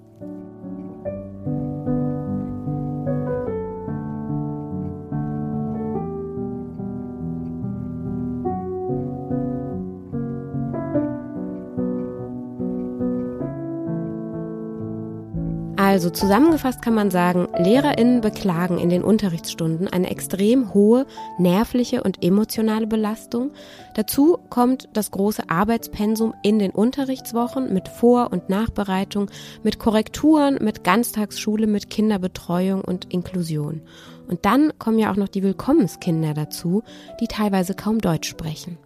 Also 15.97 16.11
zusammengefasst 16.11 16.83
kann 16.83 16.93
man 16.93 17.11
sagen, 17.11 17.49
Lehrerinnen 17.57 18.21
beklagen 18.21 18.77
in 18.77 18.91
den 18.91 19.03
Unterrichtsstunden 19.03 19.89
eine 19.89 20.11
extrem 20.11 20.75
hohe 20.75 21.07
nervliche 21.39 22.03
und 22.03 22.23
emotionale 22.23 22.87
Belastung. 22.87 23.53
Dazu 23.95 24.37
kommt 24.51 24.91
das 24.93 25.11
große 25.11 25.49
Arbeitspensum 25.49 26.35
in 26.43 26.59
den 26.59 26.73
Unterrichtswochen 26.73 27.73
mit 27.73 27.89
Vor- 27.89 28.31
und 28.31 28.51
Nachbereitung, 28.51 29.31
mit 29.63 29.79
Korrekturen, 29.79 30.59
mit 30.61 30.85
Ganztagsschule, 30.85 31.67
mit 31.67 31.89
Kinderbetreuung 31.89 32.83
und 32.83 33.11
Inklusion. 33.11 33.81
Und 34.29 34.45
dann 34.45 34.79
kommen 34.79 34.99
ja 34.99 35.11
auch 35.11 35.17
noch 35.17 35.29
die 35.29 35.43
Willkommenskinder 35.43 36.35
dazu, 36.35 36.83
die 37.23 37.27
teilweise 37.27 37.73
kaum 37.73 38.03
Deutsch 38.03 38.29
sprechen. 38.29 38.77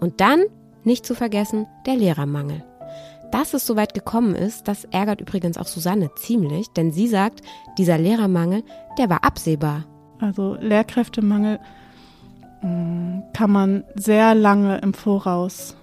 Und 0.00 0.22
dann, 0.22 0.44
nicht 0.82 1.04
zu 1.04 1.14
vergessen, 1.14 1.66
der 1.84 1.96
Lehrermangel. 1.96 2.64
Dass 3.30 3.52
es 3.54 3.66
so 3.66 3.76
weit 3.76 3.94
gekommen 3.94 4.34
ist, 4.34 4.68
das 4.68 4.84
ärgert 4.86 5.20
übrigens 5.20 5.58
auch 5.58 5.66
Susanne 5.66 6.10
ziemlich, 6.16 6.68
denn 6.68 6.92
sie 6.92 7.08
sagt, 7.08 7.42
dieser 7.76 7.98
Lehrermangel, 7.98 8.62
der 8.96 9.10
war 9.10 9.24
absehbar. 9.24 9.84
Also 10.18 10.56
Lehrkräftemangel 10.60 11.60
mm, 12.62 13.20
kann 13.34 13.50
man 13.50 13.84
sehr 13.94 14.34
lange 14.34 14.78
im 14.78 14.94
Voraus 14.94 15.76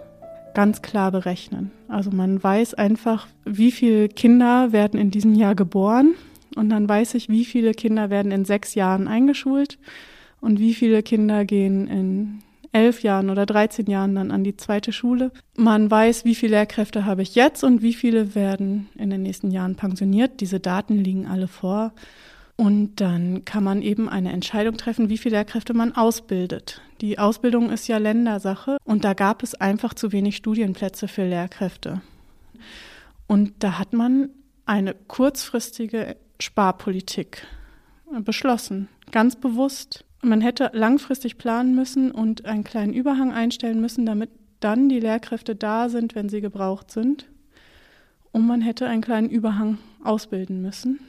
ganz 0.56 0.82
klar 0.82 1.12
berechnen. 1.12 1.72
Also 1.88 2.10
man 2.10 2.42
weiß 2.44 2.74
einfach, 2.74 3.28
wie 3.46 3.72
viele 3.72 4.10
Kinder 4.10 4.72
werden 4.72 5.00
in 5.00 5.12
diesem 5.12 5.36
Jahr 5.36 5.54
geboren 5.54 6.16
und 6.56 6.70
dann 6.70 6.90
weiß 6.90 7.14
ich, 7.14 7.30
wie 7.30 7.46
viele 7.46 7.74
Kinder 7.74 8.10
werden 8.10 8.32
in 8.32 8.46
sechs 8.46 8.74
Jahren 8.74 9.08
eingeschult 9.08 9.78
und 10.42 10.60
wie 10.60 10.74
viele 10.74 11.04
Kinder 11.04 11.46
gehen 11.46 11.88
in 11.88 12.40
elf 12.76 13.04
Jahren 13.04 13.30
oder 13.30 13.46
13 13.46 13.88
Jahren 13.88 14.16
dann 14.16 14.32
an 14.32 14.44
die 14.44 14.58
zweite 14.58 14.92
Schule. 14.92 15.32
Man 15.56 15.90
weiß, 15.90 16.26
wie 16.26 16.36
viele 16.36 16.58
Lehrkräfte 16.58 17.06
habe 17.06 17.22
ich 17.22 17.34
jetzt 17.34 17.64
und 17.64 17.82
wie 17.82 17.94
viele 17.94 18.36
werden 18.36 18.90
in 18.96 19.10
den 19.10 19.24
nächsten 19.24 19.50
Jahren 19.50 19.76
pensioniert. 19.76 20.42
Diese 20.42 20.60
Daten 20.60 20.98
liegen 20.98 21.26
alle 21.26 21.48
vor. 21.48 21.94
Und 22.58 23.02
dann 23.02 23.44
kann 23.44 23.64
man 23.64 23.82
eben 23.82 24.08
eine 24.08 24.32
Entscheidung 24.32 24.78
treffen, 24.78 25.10
wie 25.10 25.18
viele 25.18 25.38
Lehrkräfte 25.38 25.74
man 25.74 25.94
ausbildet. 25.94 26.82
Die 27.02 27.20
Ausbildung 27.20 27.70
ist 27.70 27.88
ja 27.88 27.98
Ländersache 27.98 28.78
und 28.86 29.04
da 29.04 29.14
gab 29.14 29.44
es 29.44 29.56
einfach 29.56 29.94
zu 29.94 30.12
wenig 30.12 30.38
Studienplätze 30.38 31.08
für 31.08 31.26
Lehrkräfte. 31.26 32.02
Und 33.28 33.54
da 33.60 33.80
hat 33.80 33.92
man 33.94 34.30
eine 34.66 34.94
kurzfristige 34.94 36.16
Sparpolitik 36.40 37.46
beschlossen, 38.22 38.88
ganz 39.12 39.36
bewusst. 39.36 40.05
Man 40.26 40.42
hätte 40.42 40.72
langfristig 40.74 41.38
planen 41.38 41.76
müssen 41.76 42.12
und 42.12 42.46
einen 42.46 42.64
kleinen 42.64 42.94
Überhang 42.94 43.32
einstellen 43.32 43.80
müssen, 43.80 44.08
damit 44.08 44.32
dann 44.60 44.90
die 44.90 45.00
Lehrkräfte 45.00 45.56
da 45.56 45.88
sind, 45.88 46.16
wenn 46.16 46.30
sie 46.30 46.42
gebraucht 46.42 46.90
sind. 46.90 47.28
Und 48.32 48.48
man 48.48 48.62
hätte 48.62 48.88
einen 48.88 49.04
kleinen 49.04 49.30
Überhang 49.30 49.78
ausbilden 50.04 50.64
müssen. 50.64 51.00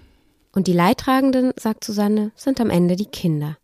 Und 0.52 0.66
die 0.66 0.74
Leidtragenden, 0.74 1.52
sagt 1.56 1.82
Susanne, 1.82 2.30
sind 2.36 2.60
am 2.60 2.68
Ende 2.68 2.94
die 2.94 3.06
Kinder. 3.06 3.56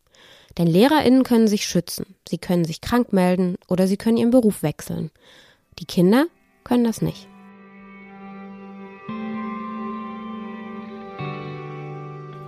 Denn 0.56 0.68
LehrerInnen 0.68 1.22
können 1.22 1.48
sich 1.48 1.66
schützen. 1.66 2.06
Sie 2.26 2.38
können 2.38 2.64
sich 2.64 2.80
krank 2.80 3.12
melden 3.12 3.56
oder 3.68 3.86
sie 3.86 3.98
können 3.98 4.16
ihren 4.16 4.30
Beruf 4.30 4.62
wechseln. 4.62 5.10
Die 5.78 5.86
Kinder 5.86 6.28
können 6.64 6.84
das 6.84 7.02
nicht. 7.02 7.28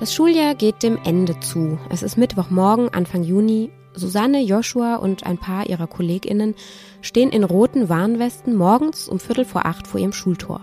Das 0.05 0.13
Schuljahr 0.13 0.55
geht 0.55 0.83
dem 0.83 0.99
Ende 1.03 1.41
zu. 1.41 1.79
Es 1.89 2.03
ist 2.03 2.19
Mittwochmorgen, 2.19 2.91
Anfang 2.91 3.23
Juni. 3.23 3.71
Susanne, 3.95 4.43
Joshua 4.43 4.97
und 4.97 5.25
ein 5.25 5.39
paar 5.39 5.67
ihrer 5.67 5.87
KollegInnen 5.87 6.55
stehen 7.01 7.31
in 7.31 7.43
roten 7.43 7.89
Warnwesten 7.89 8.55
morgens 8.55 9.09
um 9.09 9.19
Viertel 9.19 9.47
vor 9.47 9.65
acht 9.65 9.87
vor 9.87 9.99
ihrem 9.99 10.13
Schultor. 10.13 10.61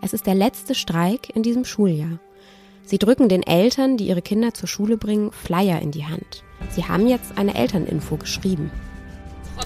Es 0.00 0.14
ist 0.14 0.26
der 0.26 0.34
letzte 0.34 0.74
Streik 0.74 1.28
in 1.36 1.42
diesem 1.42 1.66
Schuljahr. 1.66 2.18
Sie 2.82 2.96
drücken 2.96 3.28
den 3.28 3.42
Eltern, 3.42 3.98
die 3.98 4.08
ihre 4.08 4.22
Kinder 4.22 4.54
zur 4.54 4.68
Schule 4.68 4.96
bringen, 4.96 5.32
Flyer 5.32 5.82
in 5.82 5.90
die 5.90 6.06
Hand. 6.06 6.42
Sie 6.70 6.86
haben 6.86 7.08
jetzt 7.08 7.36
eine 7.36 7.56
Elterninfo 7.56 8.16
geschrieben. 8.16 8.70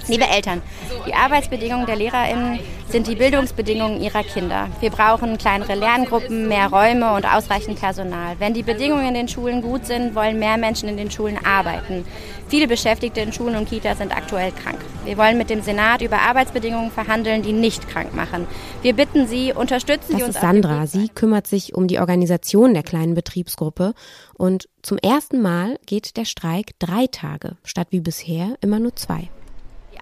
Liebe 0.09 0.25
Eltern, 0.27 0.63
die 1.07 1.15
Arbeitsbedingungen 1.15 1.87
der 1.87 1.97
LehrerInnen 1.97 2.59
sind 2.89 3.07
die 3.07 3.15
Bildungsbedingungen 3.15 4.01
ihrer 4.03 4.23
Kinder. 4.23 4.69
Wir 4.81 4.91
brauchen 4.91 5.39
kleinere 5.39 5.75
Lerngruppen, 5.75 6.49
mehr 6.49 6.69
Räume 6.69 7.15
und 7.15 7.25
ausreichend 7.25 7.81
Personal. 7.81 8.37
Wenn 8.39 8.53
die 8.53 8.63
Bedingungen 8.63 9.09
in 9.09 9.15
den 9.15 9.29
Schulen 9.29 9.63
gut 9.63 9.87
sind, 9.87 10.15
wollen 10.15 10.39
mehr 10.39 10.59
Menschen 10.59 10.89
in 10.89 10.97
den 10.97 11.11
Schulen 11.11 11.39
arbeiten. 11.45 12.05
Viele 12.49 12.69
Beschäftigte 12.69 13.21
in 13.21 13.33
Schulen 13.33 13.57
und 13.57 13.69
Kitas 13.69 13.99
sind 13.99 14.15
aktuell 14.15 14.53
krank. 14.53 14.79
Wir 15.05 15.17
wollen 15.17 15.39
mit 15.39 15.49
dem 15.49 15.63
Senat 15.63 16.03
über 16.03 16.21
Arbeitsbedingungen 16.21 16.91
verhandeln, 16.91 17.43
die 17.43 17.53
nicht 17.53 17.89
krank 17.89 18.15
machen. 18.15 18.47
Wir 18.83 18.93
bitten 18.95 19.27
Sie, 19.27 19.53
unterstützen 19.53 20.13
das 20.13 20.19
Sie 20.19 20.25
uns. 20.25 20.35
Das 20.35 20.43
ist 20.43 20.49
Sandra. 20.49 20.87
Sie 20.87 21.09
kümmert 21.09 21.47
sich 21.47 21.75
um 21.75 21.89
die 21.89 21.99
Organisation 21.99 22.75
der 22.75 22.83
kleinen 22.83 23.15
Betriebsgruppe. 23.15 23.95
Und 24.35 24.69
zum 24.83 24.99
ersten 24.99 25.41
Mal 25.41 25.79
geht 25.87 26.17
der 26.17 26.27
Streik 26.27 26.73
drei 26.79 27.07
Tage, 27.07 27.57
statt 27.65 27.89
wie 27.91 28.01
bisher 28.01 28.57
immer 28.61 28.79
nur 28.79 28.95
zwei. 28.97 29.31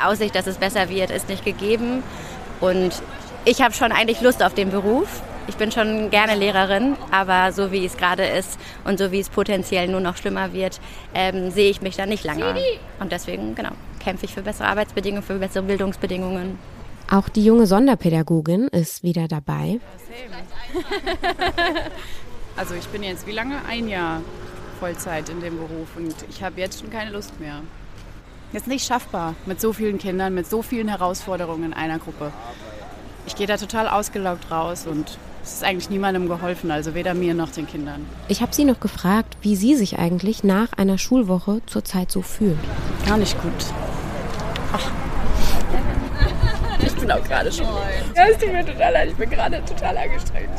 Aussicht, 0.06 0.34
dass 0.34 0.46
es 0.46 0.56
besser 0.56 0.88
wird, 0.88 1.10
ist 1.10 1.28
nicht 1.28 1.44
gegeben. 1.44 2.02
Und 2.60 2.90
ich 3.44 3.62
habe 3.62 3.74
schon 3.74 3.92
eigentlich 3.92 4.20
Lust 4.20 4.42
auf 4.42 4.54
den 4.54 4.70
Beruf. 4.70 5.22
Ich 5.48 5.56
bin 5.56 5.72
schon 5.72 6.10
gerne 6.10 6.34
Lehrerin, 6.36 6.96
aber 7.10 7.52
so 7.52 7.72
wie 7.72 7.84
es 7.84 7.96
gerade 7.96 8.24
ist 8.24 8.58
und 8.84 8.98
so 8.98 9.10
wie 9.10 9.18
es 9.18 9.28
potenziell 9.28 9.88
nur 9.88 10.00
noch 10.00 10.16
schlimmer 10.16 10.52
wird, 10.52 10.80
ähm, 11.14 11.50
sehe 11.50 11.70
ich 11.70 11.82
mich 11.82 11.96
da 11.96 12.06
nicht 12.06 12.24
lange. 12.24 12.54
Und 13.00 13.10
deswegen, 13.10 13.54
genau, 13.54 13.72
kämpfe 13.98 14.26
ich 14.26 14.34
für 14.34 14.42
bessere 14.42 14.68
Arbeitsbedingungen, 14.68 15.24
für 15.24 15.34
bessere 15.34 15.64
Bildungsbedingungen. 15.64 16.58
Auch 17.10 17.28
die 17.28 17.44
junge 17.44 17.66
Sonderpädagogin 17.66 18.68
ist 18.68 19.02
wieder 19.02 19.26
dabei. 19.26 19.80
Also 22.56 22.74
ich 22.74 22.86
bin 22.88 23.02
jetzt 23.02 23.26
wie 23.26 23.32
lange? 23.32 23.56
Ein 23.66 23.88
Jahr 23.88 24.20
Vollzeit 24.80 25.30
in 25.30 25.40
dem 25.40 25.56
Beruf 25.56 25.96
und 25.96 26.14
ich 26.28 26.42
habe 26.42 26.60
jetzt 26.60 26.80
schon 26.80 26.90
keine 26.90 27.10
Lust 27.10 27.40
mehr. 27.40 27.62
Das 28.52 28.62
ist 28.62 28.68
nicht 28.68 28.86
schaffbar 28.86 29.34
mit 29.46 29.60
so 29.60 29.72
vielen 29.72 29.98
Kindern, 29.98 30.34
mit 30.34 30.48
so 30.48 30.60
vielen 30.62 30.88
Herausforderungen 30.88 31.66
in 31.66 31.72
einer 31.72 31.98
Gruppe. 31.98 32.32
Ich 33.26 33.36
gehe 33.36 33.46
da 33.46 33.56
total 33.56 33.86
ausgelaugt 33.88 34.50
raus 34.50 34.86
und 34.88 35.18
es 35.42 35.54
ist 35.54 35.64
eigentlich 35.64 35.88
niemandem 35.88 36.28
geholfen, 36.28 36.70
also 36.72 36.94
weder 36.94 37.14
mir 37.14 37.32
noch 37.32 37.50
den 37.50 37.68
Kindern. 37.68 38.04
Ich 38.26 38.42
habe 38.42 38.52
sie 38.52 38.64
noch 38.64 38.80
gefragt, 38.80 39.36
wie 39.40 39.54
sie 39.54 39.76
sich 39.76 39.98
eigentlich 39.98 40.42
nach 40.42 40.72
einer 40.76 40.98
Schulwoche 40.98 41.62
zurzeit 41.66 42.10
so 42.10 42.22
fühlt. 42.22 42.58
Gar 43.06 43.18
nicht 43.18 43.40
gut. 43.40 43.52
Ach. 44.72 44.90
Ich 46.82 46.94
bin 46.94 47.10
auch 47.12 47.22
gerade 47.22 47.52
schon. 47.52 47.66
Ja, 48.16 48.24
es 48.30 48.38
tut 48.38 48.52
mir 48.52 48.66
total 48.66 48.92
leid, 48.92 49.10
ich 49.10 49.16
bin 49.16 49.30
gerade 49.30 49.64
total 49.64 49.96
angestrengt. 49.96 50.50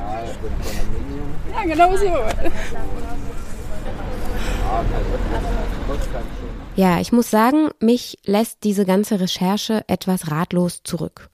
Ja, 1.54 1.63
genau 1.63 1.97
so. 1.97 2.06
Ja, 6.77 7.01
ich 7.01 7.12
muss 7.12 7.29
sagen, 7.29 7.69
mich 7.81 8.17
lässt 8.23 8.63
diese 8.63 8.86
ganze 8.86 9.19
Recherche 9.19 9.84
etwas 9.88 10.31
ratlos 10.31 10.81
zurück. 10.84 11.29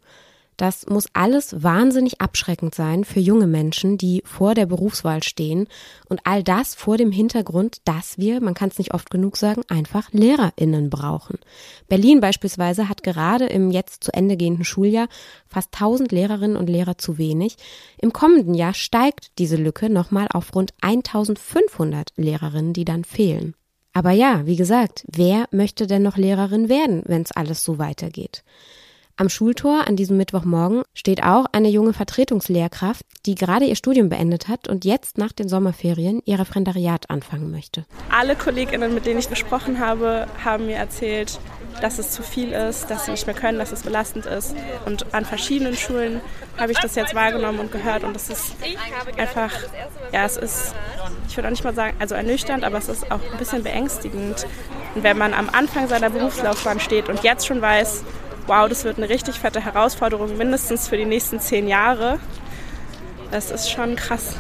Das 0.58 0.88
muss 0.88 1.06
alles 1.14 1.62
wahnsinnig 1.62 2.20
abschreckend 2.20 2.74
sein 2.74 3.04
für 3.06 3.20
junge 3.20 3.46
Menschen, 3.46 4.00
die 4.00 4.24
vor 4.26 4.56
der 4.56 4.66
Berufswahl 4.66 5.22
stehen 5.22 5.68
und 6.10 6.22
all 6.24 6.42
das 6.42 6.74
vor 6.74 6.98
dem 6.98 7.12
Hintergrund, 7.12 7.78
dass 7.86 8.18
wir, 8.18 8.42
man 8.42 8.56
kann 8.56 8.70
es 8.70 8.80
nicht 8.80 8.96
oft 8.96 9.12
genug 9.12 9.38
sagen, 9.38 9.62
einfach 9.68 10.12
Lehrerinnen 10.12 10.90
brauchen. 10.90 11.38
Berlin 11.88 12.20
beispielsweise 12.20 12.90
hat 12.90 13.04
gerade 13.04 13.46
im 13.46 13.70
jetzt 13.70 14.04
zu 14.04 14.12
Ende 14.16 14.36
gehenden 14.36 14.66
Schuljahr 14.66 15.08
fast 15.46 15.70
1000 15.76 16.12
Lehrerinnen 16.12 16.58
und 16.58 16.68
Lehrer 16.68 16.98
zu 16.98 17.20
wenig. 17.20 17.58
Im 18.00 18.12
kommenden 18.12 18.56
Jahr 18.56 18.74
steigt 18.74 19.38
diese 19.38 19.58
Lücke 19.58 19.92
nochmal 19.92 20.28
auf 20.34 20.56
rund 20.56 20.74
1500 20.82 22.14
Lehrerinnen, 22.16 22.74
die 22.74 22.86
dann 22.86 23.04
fehlen. 23.04 23.54
Aber 23.98 24.12
ja, 24.12 24.46
wie 24.46 24.58
gesagt, 24.58 25.04
wer 25.08 25.48
möchte 25.50 25.88
denn 25.88 26.04
noch 26.04 26.18
Lehrerin 26.18 26.70
werden, 26.70 27.02
wenn 27.08 27.24
es 27.24 27.32
alles 27.32 27.64
so 27.64 27.80
weitergeht? 27.80 28.44
Am 29.16 29.28
Schultor 29.28 29.88
an 29.88 29.96
diesem 29.96 30.18
Mittwochmorgen 30.18 30.84
steht 30.94 31.24
auch 31.24 31.48
eine 31.52 31.70
junge 31.70 31.94
Vertretungslehrkraft, 31.94 33.04
die 33.26 33.34
gerade 33.34 33.66
ihr 33.66 33.76
Studium 33.76 34.10
beendet 34.10 34.50
hat 34.50 34.68
und 34.68 34.86
jetzt 34.86 35.18
nach 35.18 35.32
den 35.32 35.50
Sommerferien 35.50 36.22
ihr 36.26 36.38
Referendariat 36.38 37.10
anfangen 37.10 37.50
möchte. 37.50 37.88
Alle 38.12 38.36
Kolleginnen, 38.36 38.94
mit 38.94 39.08
denen 39.08 39.18
ich 39.18 39.30
gesprochen 39.30 39.80
habe, 39.80 40.28
haben 40.46 40.68
mir 40.68 40.76
erzählt, 40.76 41.40
dass 41.82 42.00
es 42.00 42.12
zu 42.12 42.24
viel 42.24 42.52
ist, 42.52 42.90
dass 42.90 43.06
sie 43.06 43.12
nicht 43.12 43.26
mehr 43.28 43.36
können, 43.36 43.60
dass 43.60 43.72
es 43.72 43.84
belastend 43.84 44.26
ist. 44.26 44.56
Und 44.86 45.14
an 45.14 45.26
verschiedenen 45.26 45.76
Schulen 45.76 46.22
habe 46.58 46.72
ich 46.72 46.80
das 46.80 46.96
jetzt 46.96 47.14
wahrgenommen 47.16 47.60
und 47.60 47.72
gehört 47.72 48.04
und 48.04 48.16
es 48.16 48.30
ist 48.30 48.56
einfach, 49.18 49.52
ja, 50.12 50.26
es 50.26 50.38
ist, 50.38 50.74
ich 51.28 51.38
würde 51.38 51.48
auch 51.48 51.52
nicht 51.52 51.64
mal 51.64 51.74
sagen, 51.74 51.96
also 52.00 52.16
ernüchternd, 52.16 52.64
aber 52.64 52.78
es 52.78 52.90
ist 52.90 53.12
auch 53.12 53.20
ein 53.32 53.38
bisschen 53.38 53.64
beängstigend. 53.64 54.46
Und 54.96 55.04
wenn 55.04 55.18
man 55.18 55.34
am 55.34 55.50
Anfang 55.50 55.88
seiner 55.88 56.10
Berufslaufbahn 56.10 56.80
steht 56.80 57.10
und 57.10 57.24
jetzt 57.24 57.46
schon 57.46 57.62
weiß, 57.62 58.04
wow, 58.48 58.68
das 58.68 58.84
wird 58.84 58.98
eine 58.98 59.10
richtig 59.10 59.40
fette 59.40 59.64
Herausforderung, 59.64 60.38
mindestens 60.38 60.88
für 60.88 60.98
die 60.98 61.06
nächsten 61.06 61.40
zehn 61.40 61.68
Jahre. 61.68 62.20
Das 63.32 63.52
ist 63.52 63.70
schon 63.70 63.96
krass. 63.96 64.36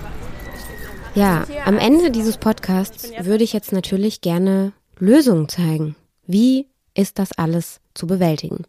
Ja, 1.13 1.45
am 1.65 1.78
Ende 1.78 2.12
dieses 2.12 2.38
Podcasts 2.38 3.12
würde 3.19 3.43
ich 3.43 3.52
jetzt 3.52 3.73
natürlich 3.73 4.21
gerne 4.21 4.71
Lösungen 5.00 5.50
zeigen. 5.50 5.95
Wie 6.26 6.67
ist 6.97 7.19
das 7.19 7.31
alles 7.31 7.79
zu 7.93 8.07
bewältigen? 8.07 8.65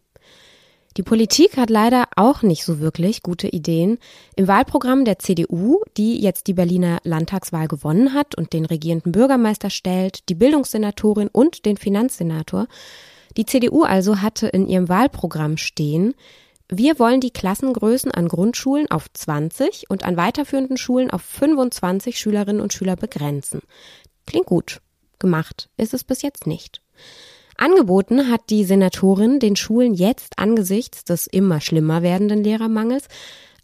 Die 0.96 1.02
Politik 1.02 1.56
hat 1.56 1.70
leider 1.70 2.08
auch 2.16 2.42
nicht 2.42 2.64
so 2.64 2.80
wirklich 2.80 3.22
gute 3.22 3.46
Ideen. 3.46 3.98
Im 4.34 4.48
Wahlprogramm 4.48 5.04
der 5.04 5.20
CDU, 5.20 5.80
die 5.96 6.20
jetzt 6.20 6.48
die 6.48 6.54
Berliner 6.54 6.98
Landtagswahl 7.04 7.68
gewonnen 7.68 8.14
hat 8.14 8.34
und 8.34 8.52
den 8.52 8.64
regierenden 8.64 9.12
Bürgermeister 9.12 9.70
stellt, 9.70 10.28
die 10.28 10.34
Bildungssenatorin 10.34 11.28
und 11.28 11.66
den 11.66 11.76
Finanzsenator, 11.76 12.66
die 13.36 13.46
CDU 13.46 13.84
also 13.84 14.22
hatte 14.22 14.48
in 14.48 14.66
ihrem 14.66 14.88
Wahlprogramm 14.88 15.56
stehen, 15.56 16.14
wir 16.70 16.98
wollen 16.98 17.20
die 17.20 17.30
Klassengrößen 17.30 18.10
an 18.10 18.28
Grundschulen 18.28 18.90
auf 18.90 19.06
20 19.12 19.88
und 19.88 20.04
an 20.04 20.16
weiterführenden 20.16 20.76
Schulen 20.76 21.10
auf 21.10 21.22
25 21.22 22.18
Schülerinnen 22.18 22.60
und 22.60 22.74
Schüler 22.74 22.96
begrenzen. 22.96 23.62
Klingt 24.26 24.46
gut. 24.46 24.82
Gemacht 25.18 25.70
ist 25.76 25.94
es 25.94 26.04
bis 26.04 26.22
jetzt 26.22 26.46
nicht. 26.46 26.82
Angeboten 27.58 28.30
hat 28.30 28.50
die 28.50 28.64
Senatorin 28.64 29.40
den 29.40 29.56
Schulen 29.56 29.92
jetzt 29.92 30.38
angesichts 30.38 31.04
des 31.04 31.26
immer 31.26 31.60
schlimmer 31.60 32.02
werdenden 32.02 32.42
Lehrermangels 32.42 33.08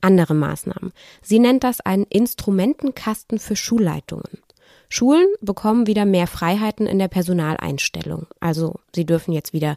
andere 0.01 0.35
Maßnahmen. 0.35 0.93
Sie 1.23 1.39
nennt 1.39 1.65
das 1.65 1.81
einen 1.81 2.05
Instrumentenkasten 2.05 3.39
für 3.39 3.57
Schulleitungen. 3.57 4.39
Schulen 4.91 5.27
bekommen 5.41 5.87
wieder 5.87 6.05
mehr 6.05 6.27
Freiheiten 6.27 6.87
in 6.87 6.99
der 6.99 7.09
Personaleinstellung. 7.09 8.27
Also 8.39 8.81
sie 8.95 9.07
dürfen 9.07 9.33
jetzt 9.33 9.53
wieder 9.53 9.77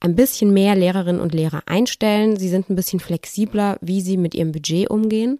ein 0.00 0.16
bisschen 0.16 0.52
mehr 0.52 0.74
Lehrerinnen 0.74 1.20
und 1.20 1.34
Lehrer 1.34 1.62
einstellen. 1.66 2.36
Sie 2.36 2.48
sind 2.48 2.70
ein 2.70 2.76
bisschen 2.76 2.98
flexibler, 2.98 3.78
wie 3.80 4.00
sie 4.00 4.16
mit 4.16 4.34
ihrem 4.34 4.52
Budget 4.52 4.90
umgehen. 4.90 5.38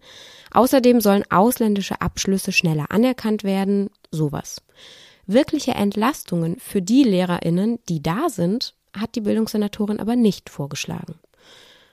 Außerdem 0.52 1.00
sollen 1.00 1.24
ausländische 1.30 2.00
Abschlüsse 2.00 2.52
schneller 2.52 2.90
anerkannt 2.90 3.42
werden. 3.42 3.90
Sowas. 4.10 4.62
Wirkliche 5.26 5.72
Entlastungen 5.72 6.56
für 6.60 6.80
die 6.80 7.02
Lehrerinnen, 7.02 7.80
die 7.88 8.00
da 8.00 8.28
sind, 8.28 8.74
hat 8.96 9.16
die 9.16 9.20
Bildungssenatorin 9.20 9.98
aber 9.98 10.14
nicht 10.14 10.50
vorgeschlagen. 10.50 11.16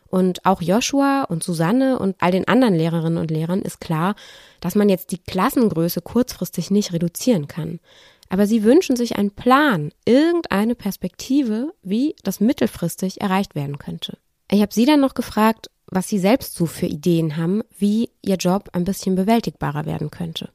Und 0.07 0.45
auch 0.45 0.61
Joshua 0.61 1.23
und 1.23 1.43
Susanne 1.43 1.97
und 1.97 2.15
all 2.19 2.29
den 2.29 2.47
anderen 2.47 2.75
Lehrerinnen 2.75 3.17
und 3.17 3.31
Lehrern 3.31 3.63
ist 3.63 3.81
klar, 3.81 4.13
dass 4.61 4.75
man 4.75 4.87
jetzt 4.87 5.11
die 5.11 5.17
Klassengröße 5.17 6.01
kurzfristig 6.01 6.69
nicht 6.69 6.93
reduzieren 6.93 7.47
kann. 7.47 7.79
Aber 8.29 8.45
sie 8.45 8.63
wünschen 8.63 8.95
sich 8.95 9.15
einen 9.15 9.31
Plan, 9.31 9.91
irgendeine 10.05 10.75
Perspektive, 10.75 11.73
wie 11.81 12.15
das 12.23 12.39
mittelfristig 12.39 13.21
erreicht 13.21 13.55
werden 13.55 13.79
könnte. 13.79 14.19
Ich 14.51 14.61
habe 14.61 14.73
sie 14.73 14.85
dann 14.85 14.99
noch 14.99 15.15
gefragt, 15.15 15.71
was 15.87 16.07
sie 16.07 16.19
selbst 16.19 16.53
so 16.53 16.67
für 16.67 16.85
Ideen 16.85 17.37
haben, 17.37 17.63
wie 17.75 18.11
ihr 18.21 18.35
Job 18.35 18.69
ein 18.73 18.83
bisschen 18.83 19.15
bewältigbarer 19.15 19.87
werden 19.87 20.11
könnte 20.11 20.49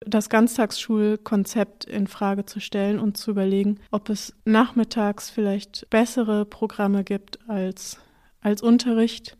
das 0.00 0.28
Ganztagsschulkonzept 0.28 1.84
in 1.84 2.06
Frage 2.06 2.46
zu 2.46 2.60
stellen 2.60 2.98
und 2.98 3.16
zu 3.16 3.32
überlegen, 3.32 3.80
ob 3.90 4.08
es 4.08 4.34
nachmittags 4.44 5.30
vielleicht 5.30 5.88
bessere 5.90 6.44
Programme 6.44 7.04
gibt 7.04 7.38
als, 7.48 7.98
als 8.40 8.62
Unterricht 8.62 9.36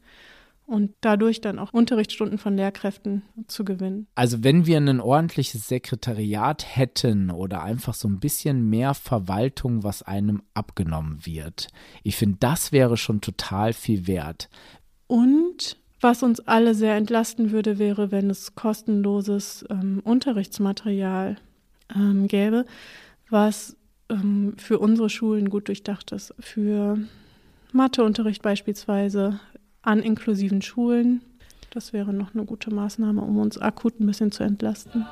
und 0.69 0.93
dadurch 1.01 1.41
dann 1.41 1.59
auch 1.59 1.73
Unterrichtsstunden 1.73 2.37
von 2.37 2.55
Lehrkräften 2.55 3.23
zu 3.47 3.65
gewinnen. 3.65 4.07
Also 4.15 4.45
wenn 4.45 4.67
wir 4.67 4.77
ein 4.77 5.01
ordentliches 5.01 5.67
Sekretariat 5.67 6.77
hätten 6.77 7.31
oder 7.31 7.63
einfach 7.63 7.95
so 7.95 8.07
ein 8.07 8.21
bisschen 8.21 8.69
mehr 8.69 8.93
Verwaltung, 8.93 9.83
was 9.83 10.03
einem 10.03 10.43
abgenommen 10.53 11.25
wird, 11.25 11.69
ich 12.03 12.17
finde, 12.17 12.37
das 12.41 12.71
wäre 12.71 12.99
schon 12.99 13.23
total 13.23 13.73
viel 13.73 14.07
wert. 14.07 14.51
Und 15.07 15.79
was 16.01 16.23
uns 16.23 16.41
alle 16.41 16.75
sehr 16.75 16.95
entlasten 16.97 17.51
würde, 17.51 17.79
wäre, 17.79 18.11
wenn 18.11 18.31
es 18.31 18.55
kostenloses 18.55 19.65
ähm, 19.71 20.01
Unterrichtsmaterial 20.05 21.37
ähm, 21.95 22.29
gäbe, 22.29 22.65
was 23.31 23.77
ähm, 24.09 24.55
für 24.57 24.79
unsere 24.79 25.11
Schulen 25.11 25.51
gut 25.51 25.69
durchdacht 25.69 26.13
ist. 26.13 26.35
Für 26.39 26.99
Matheunterricht 27.73 28.43
beispielsweise 28.43 29.41
an 29.83 30.01
inklusiven 30.01 30.63
Schulen. 30.63 31.23
Das 31.71 31.93
wäre 31.93 32.13
noch 32.13 32.35
eine 32.35 32.45
gute 32.45 32.73
Maßnahme, 32.73 33.21
um 33.21 33.39
uns 33.39 33.59
akut 33.59 34.01
ein 34.01 34.07
bisschen 34.07 34.33
zu 34.33 34.43
entlasten. 34.43 35.05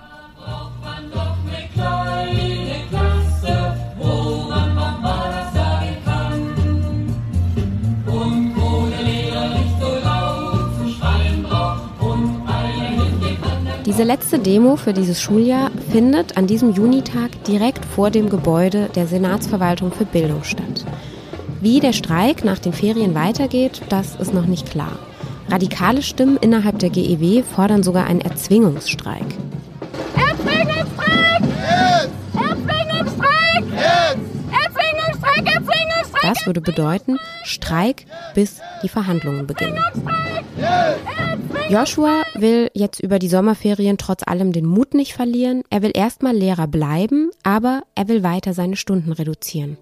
Diese 13.86 14.02
letzte 14.02 14.40
Demo 14.40 14.74
für 14.74 14.92
dieses 14.92 15.22
Schuljahr 15.22 15.70
findet 15.92 16.36
an 16.36 16.48
diesem 16.48 16.72
Junitag 16.72 17.44
direkt 17.44 17.84
vor 17.84 18.10
dem 18.10 18.28
Gebäude 18.28 18.90
der 18.96 19.06
Senatsverwaltung 19.06 19.92
für 19.92 20.04
Bildung 20.04 20.42
statt. 20.42 20.84
Wie 21.60 21.78
der 21.78 21.92
Streik 21.92 22.44
nach 22.44 22.58
den 22.58 22.72
Ferien 22.72 23.14
weitergeht, 23.14 23.82
das 23.88 24.16
ist 24.16 24.34
noch 24.34 24.46
nicht 24.46 24.68
klar. 24.68 24.98
Radikale 25.48 26.02
Stimmen 26.02 26.36
innerhalb 26.36 26.80
der 26.80 26.90
GEW 26.90 27.44
fordern 27.44 27.84
sogar 27.84 28.06
einen 28.06 28.22
Erzwingungsstreik. 28.22 29.24
Erzwingungsstreik! 30.16 31.42
Jetzt! 31.44 32.10
Erzwingungsstreik! 32.34 33.64
Jetzt! 33.70 34.20
Erzwingungsstreik! 34.64 35.46
Erzwingungsstreik! 35.46 36.22
Das 36.22 36.44
würde 36.44 36.60
bedeuten 36.60 37.18
Streik, 37.44 38.04
bis 38.34 38.60
die 38.82 38.88
Verhandlungen 38.88 39.46
beginnen. 39.46 39.78
Joshua 41.68 42.22
will 42.34 42.70
jetzt 42.74 43.00
über 43.00 43.18
die 43.18 43.28
Sommerferien 43.28 43.98
trotz 43.98 44.22
allem 44.22 44.52
den 44.52 44.66
Mut 44.66 44.94
nicht 44.94 45.14
verlieren. 45.14 45.64
Er 45.68 45.82
will 45.82 45.90
erstmal 45.92 46.36
Lehrer 46.36 46.68
bleiben, 46.68 47.30
aber 47.42 47.82
er 47.96 48.06
will 48.06 48.22
weiter 48.22 48.54
seine 48.54 48.76
Stunden 48.76 49.10
reduzieren. 49.10 49.76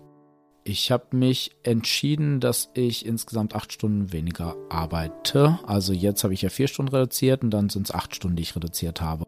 Ich 0.65 0.91
habe 0.91 1.15
mich 1.15 1.51
entschieden, 1.63 2.41
dass 2.41 2.71
ich 2.73 3.05
insgesamt 3.05 3.55
acht 3.55 3.71
Stunden 3.71 4.15
weniger 4.15 4.57
arbeite. 4.71 5.59
Also 5.67 5.93
jetzt 5.93 6.25
habe 6.25 6.33
ich 6.33 6.41
ja 6.41 6.49
vier 6.49 6.69
Stunden 6.69 6.91
reduziert 6.91 7.43
und 7.43 7.51
dann 7.51 7.69
sind 7.69 7.87
es 7.87 7.95
acht 7.95 8.15
Stunden, 8.17 8.37
die 8.37 8.45
ich 8.45 8.57
reduziert 8.57 9.03
habe. 9.03 9.25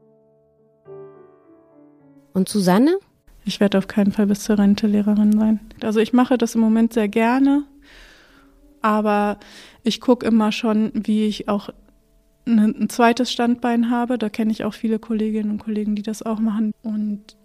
Und 2.33 2.49
Susanne? 2.49 2.99
Ich 3.45 3.61
werde 3.61 3.77
auf 3.77 3.87
keinen 3.87 4.13
Fall 4.13 4.29
bis 4.29 4.45
zur 4.45 4.59
Rente 4.59 4.87
Lehrerin 4.87 5.39
sein. 5.39 5.61
Also 5.83 6.01
ich 6.01 6.15
mache 6.15 6.39
das 6.39 6.55
im 6.55 6.63
Moment 6.63 6.95
sehr 6.95 7.09
gerne, 7.09 7.65
aber 8.81 9.39
ich 9.83 10.01
gucke 10.01 10.25
immer 10.27 10.53
schon, 10.53 10.91
wie 10.95 11.27
ich 11.27 11.49
auch 11.49 11.69
ein 12.47 12.89
zweites 12.89 13.33
Standbein 13.33 13.91
habe. 13.91 14.19
Da 14.19 14.29
kenne 14.29 14.53
ich 14.53 14.65
auch 14.65 14.75
viele 14.75 14.99
Kolleginnen 14.99 15.51
und 15.51 15.59
Kollegen, 15.59 15.95
die 15.97 16.03
das 16.03 16.23
auch 16.23 16.39
machen. 16.39 16.73
Und 16.83 17.37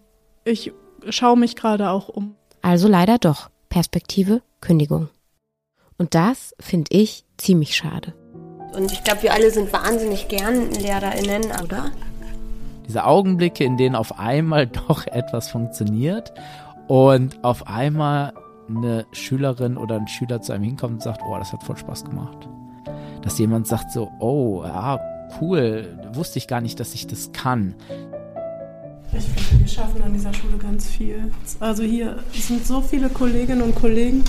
ich 0.46 0.72
schaue 1.10 1.38
mich 1.38 1.56
gerade 1.56 1.90
auch 1.90 2.10
um. 2.10 2.36
Also 2.62 2.88
leider 2.88 3.18
doch. 3.18 3.50
Perspektive 3.70 4.42
Kündigung. 4.60 5.10
Und 5.98 6.14
das 6.16 6.54
finde 6.60 6.96
ich 6.96 7.26
ziemlich 7.38 7.76
schade. 7.76 8.14
Und 8.74 8.92
ich 8.92 9.04
glaube, 9.04 9.24
wir 9.24 9.34
alle 9.34 9.52
sind 9.52 9.72
wahnsinnig 9.74 10.28
gern 10.28 10.72
LehrerInnen, 10.72 11.52
oder? 11.64 11.92
Diese 12.88 13.06
Augenblicke, 13.06 13.64
in 13.64 13.78
denen 13.78 13.96
auf 13.96 14.20
einmal 14.20 14.68
doch 14.88 15.08
etwas 15.08 15.50
funktioniert 15.50 16.34
und 16.88 17.44
auf 17.44 17.68
einmal 17.68 18.34
eine 18.68 19.06
Schülerin 19.12 19.78
oder 19.78 19.96
ein 19.96 20.08
Schüler 20.08 20.42
zu 20.42 20.54
einem 20.54 20.64
hinkommt 20.64 20.94
und 20.94 21.02
sagt, 21.02 21.22
oh, 21.26 21.38
das 21.38 21.52
hat 21.52 21.64
voll 21.64 21.78
Spaß 21.78 22.06
gemacht 22.06 22.48
dass 23.22 23.38
jemand 23.38 23.68
sagt 23.68 23.92
so, 23.92 24.12
oh, 24.20 24.64
ja, 24.64 25.00
cool, 25.40 25.98
wusste 26.14 26.40
ich 26.40 26.48
gar 26.48 26.62
nicht, 26.62 26.80
dass 26.80 26.94
ich 26.94 27.08
das 27.08 27.32
kann. 27.32 27.76
Ich 29.14 29.26
finde, 29.26 29.60
wir 29.60 29.68
schaffen 29.68 30.02
an 30.04 30.14
dieser 30.14 30.34
Schule 30.34 30.58
ganz 30.58 30.88
viel. 30.88 31.32
Also 31.60 31.84
hier 31.84 32.20
sind 32.34 32.66
so 32.66 32.82
viele 32.82 33.10
Kolleginnen 33.10 33.62
und 33.62 33.76
Kollegen, 33.76 34.24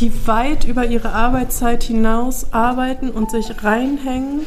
die 0.00 0.12
weit 0.26 0.64
über 0.64 0.86
ihre 0.86 1.12
Arbeitszeit 1.12 1.84
hinaus 1.84 2.52
arbeiten 2.52 3.10
und 3.10 3.30
sich 3.30 3.62
reinhängen, 3.62 4.40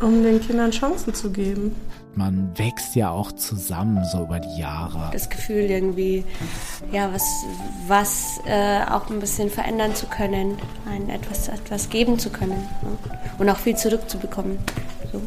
um 0.00 0.22
den 0.22 0.40
Kindern 0.40 0.70
Chancen 0.70 1.14
zu 1.14 1.30
geben 1.30 1.74
man 2.16 2.50
wächst 2.56 2.96
ja 2.96 3.10
auch 3.10 3.30
zusammen 3.32 4.02
so 4.10 4.24
über 4.24 4.40
die 4.40 4.58
Jahre. 4.58 5.10
Das 5.12 5.28
Gefühl 5.28 5.70
irgendwie, 5.70 6.24
ja, 6.90 7.12
was, 7.12 7.22
was 7.86 8.40
äh, 8.46 8.80
auch 8.90 9.10
ein 9.10 9.20
bisschen 9.20 9.50
verändern 9.50 9.94
zu 9.94 10.06
können, 10.06 10.56
ein 10.90 11.10
etwas, 11.10 11.48
etwas 11.48 11.90
geben 11.90 12.18
zu 12.18 12.30
können 12.30 12.68
ne? 12.82 12.98
und 13.38 13.50
auch 13.50 13.58
viel 13.58 13.76
zurückzubekommen. 13.76 14.58
So. 15.12 15.20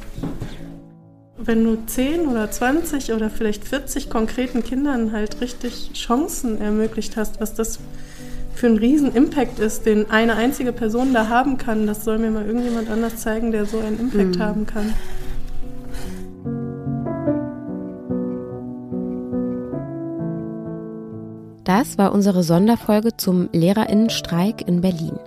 Wenn 1.38 1.64
du 1.64 1.78
10 1.86 2.28
oder 2.28 2.50
20 2.50 3.14
oder 3.14 3.30
vielleicht 3.30 3.66
40 3.66 4.10
konkreten 4.10 4.64
Kindern 4.64 5.12
halt 5.12 5.42
richtig 5.42 5.92
Chancen 5.94 6.60
ermöglicht 6.60 7.18
hast, 7.18 7.40
was 7.40 7.54
das 7.54 7.80
für 8.56 8.68
einen 8.68 8.78
riesen 8.78 9.16
Impact 9.16 9.60
ist, 9.60 9.86
den 9.86 10.10
eine 10.12 10.36
einzige 10.36 10.74
Person 10.74 11.14
da 11.14 11.30
haben 11.30 11.58
kann, 11.58 11.88
das 11.88 12.04
soll 12.04 12.18
mir 12.18 12.32
mal 12.32 12.46
irgendjemand 12.46 12.90
anders 12.90 13.18
zeigen, 13.18 13.52
der 13.52 13.66
so 13.66 13.80
einen 13.80 14.00
Impact 14.00 14.36
mhm. 14.36 14.40
haben 14.42 14.66
kann. 14.66 14.94
Das 21.70 22.00
war 22.00 22.12
unsere 22.14 22.42
Sonderfolge 22.42 23.16
zum 23.16 23.48
Lehrerinnenstreik 23.54 24.68
in 24.68 24.82
Berlin. 24.82 25.20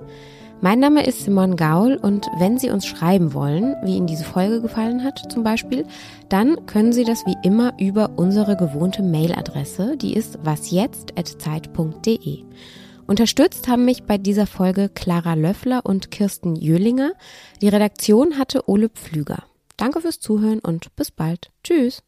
Mein 0.61 0.81
Name 0.81 1.07
ist 1.07 1.23
Simon 1.23 1.55
Gaul 1.55 1.95
und 1.95 2.27
wenn 2.41 2.59
Sie 2.59 2.71
uns 2.71 2.85
schreiben 2.85 3.33
wollen, 3.33 3.77
wie 3.85 3.95
Ihnen 3.95 4.09
diese 4.09 4.25
Folge 4.25 4.61
gefallen 4.61 5.05
hat 5.05 5.31
zum 5.31 5.45
Beispiel, 5.45 5.87
dann 6.31 6.67
können 6.67 6.93
Sie 6.93 7.05
das 7.05 7.25
wie 7.27 7.37
immer 7.45 7.75
über 7.79 8.11
unsere 8.17 8.57
gewohnte 8.57 9.05
Mailadresse, 9.05 9.97
die 9.97 10.15
ist 10.15 10.45
wasjetzt.zeit.de. 10.45 12.43
Unterstützt 13.07 13.69
haben 13.69 13.85
mich 13.85 14.03
bei 14.03 14.19
dieser 14.19 14.49
Folge 14.49 14.89
Clara 14.89 15.35
Löffler 15.35 15.87
und 15.87 16.11
Kirsten 16.11 16.57
Jöhlinger. 16.57 17.13
Die 17.61 17.69
Redaktion 17.69 18.37
hatte 18.37 18.69
Ole 18.69 18.89
Pflüger. 18.89 19.45
Danke 19.77 20.01
fürs 20.01 20.19
Zuhören 20.19 20.59
und 20.59 20.97
bis 20.97 21.13
bald. 21.13 21.53
Tschüss. 21.63 22.03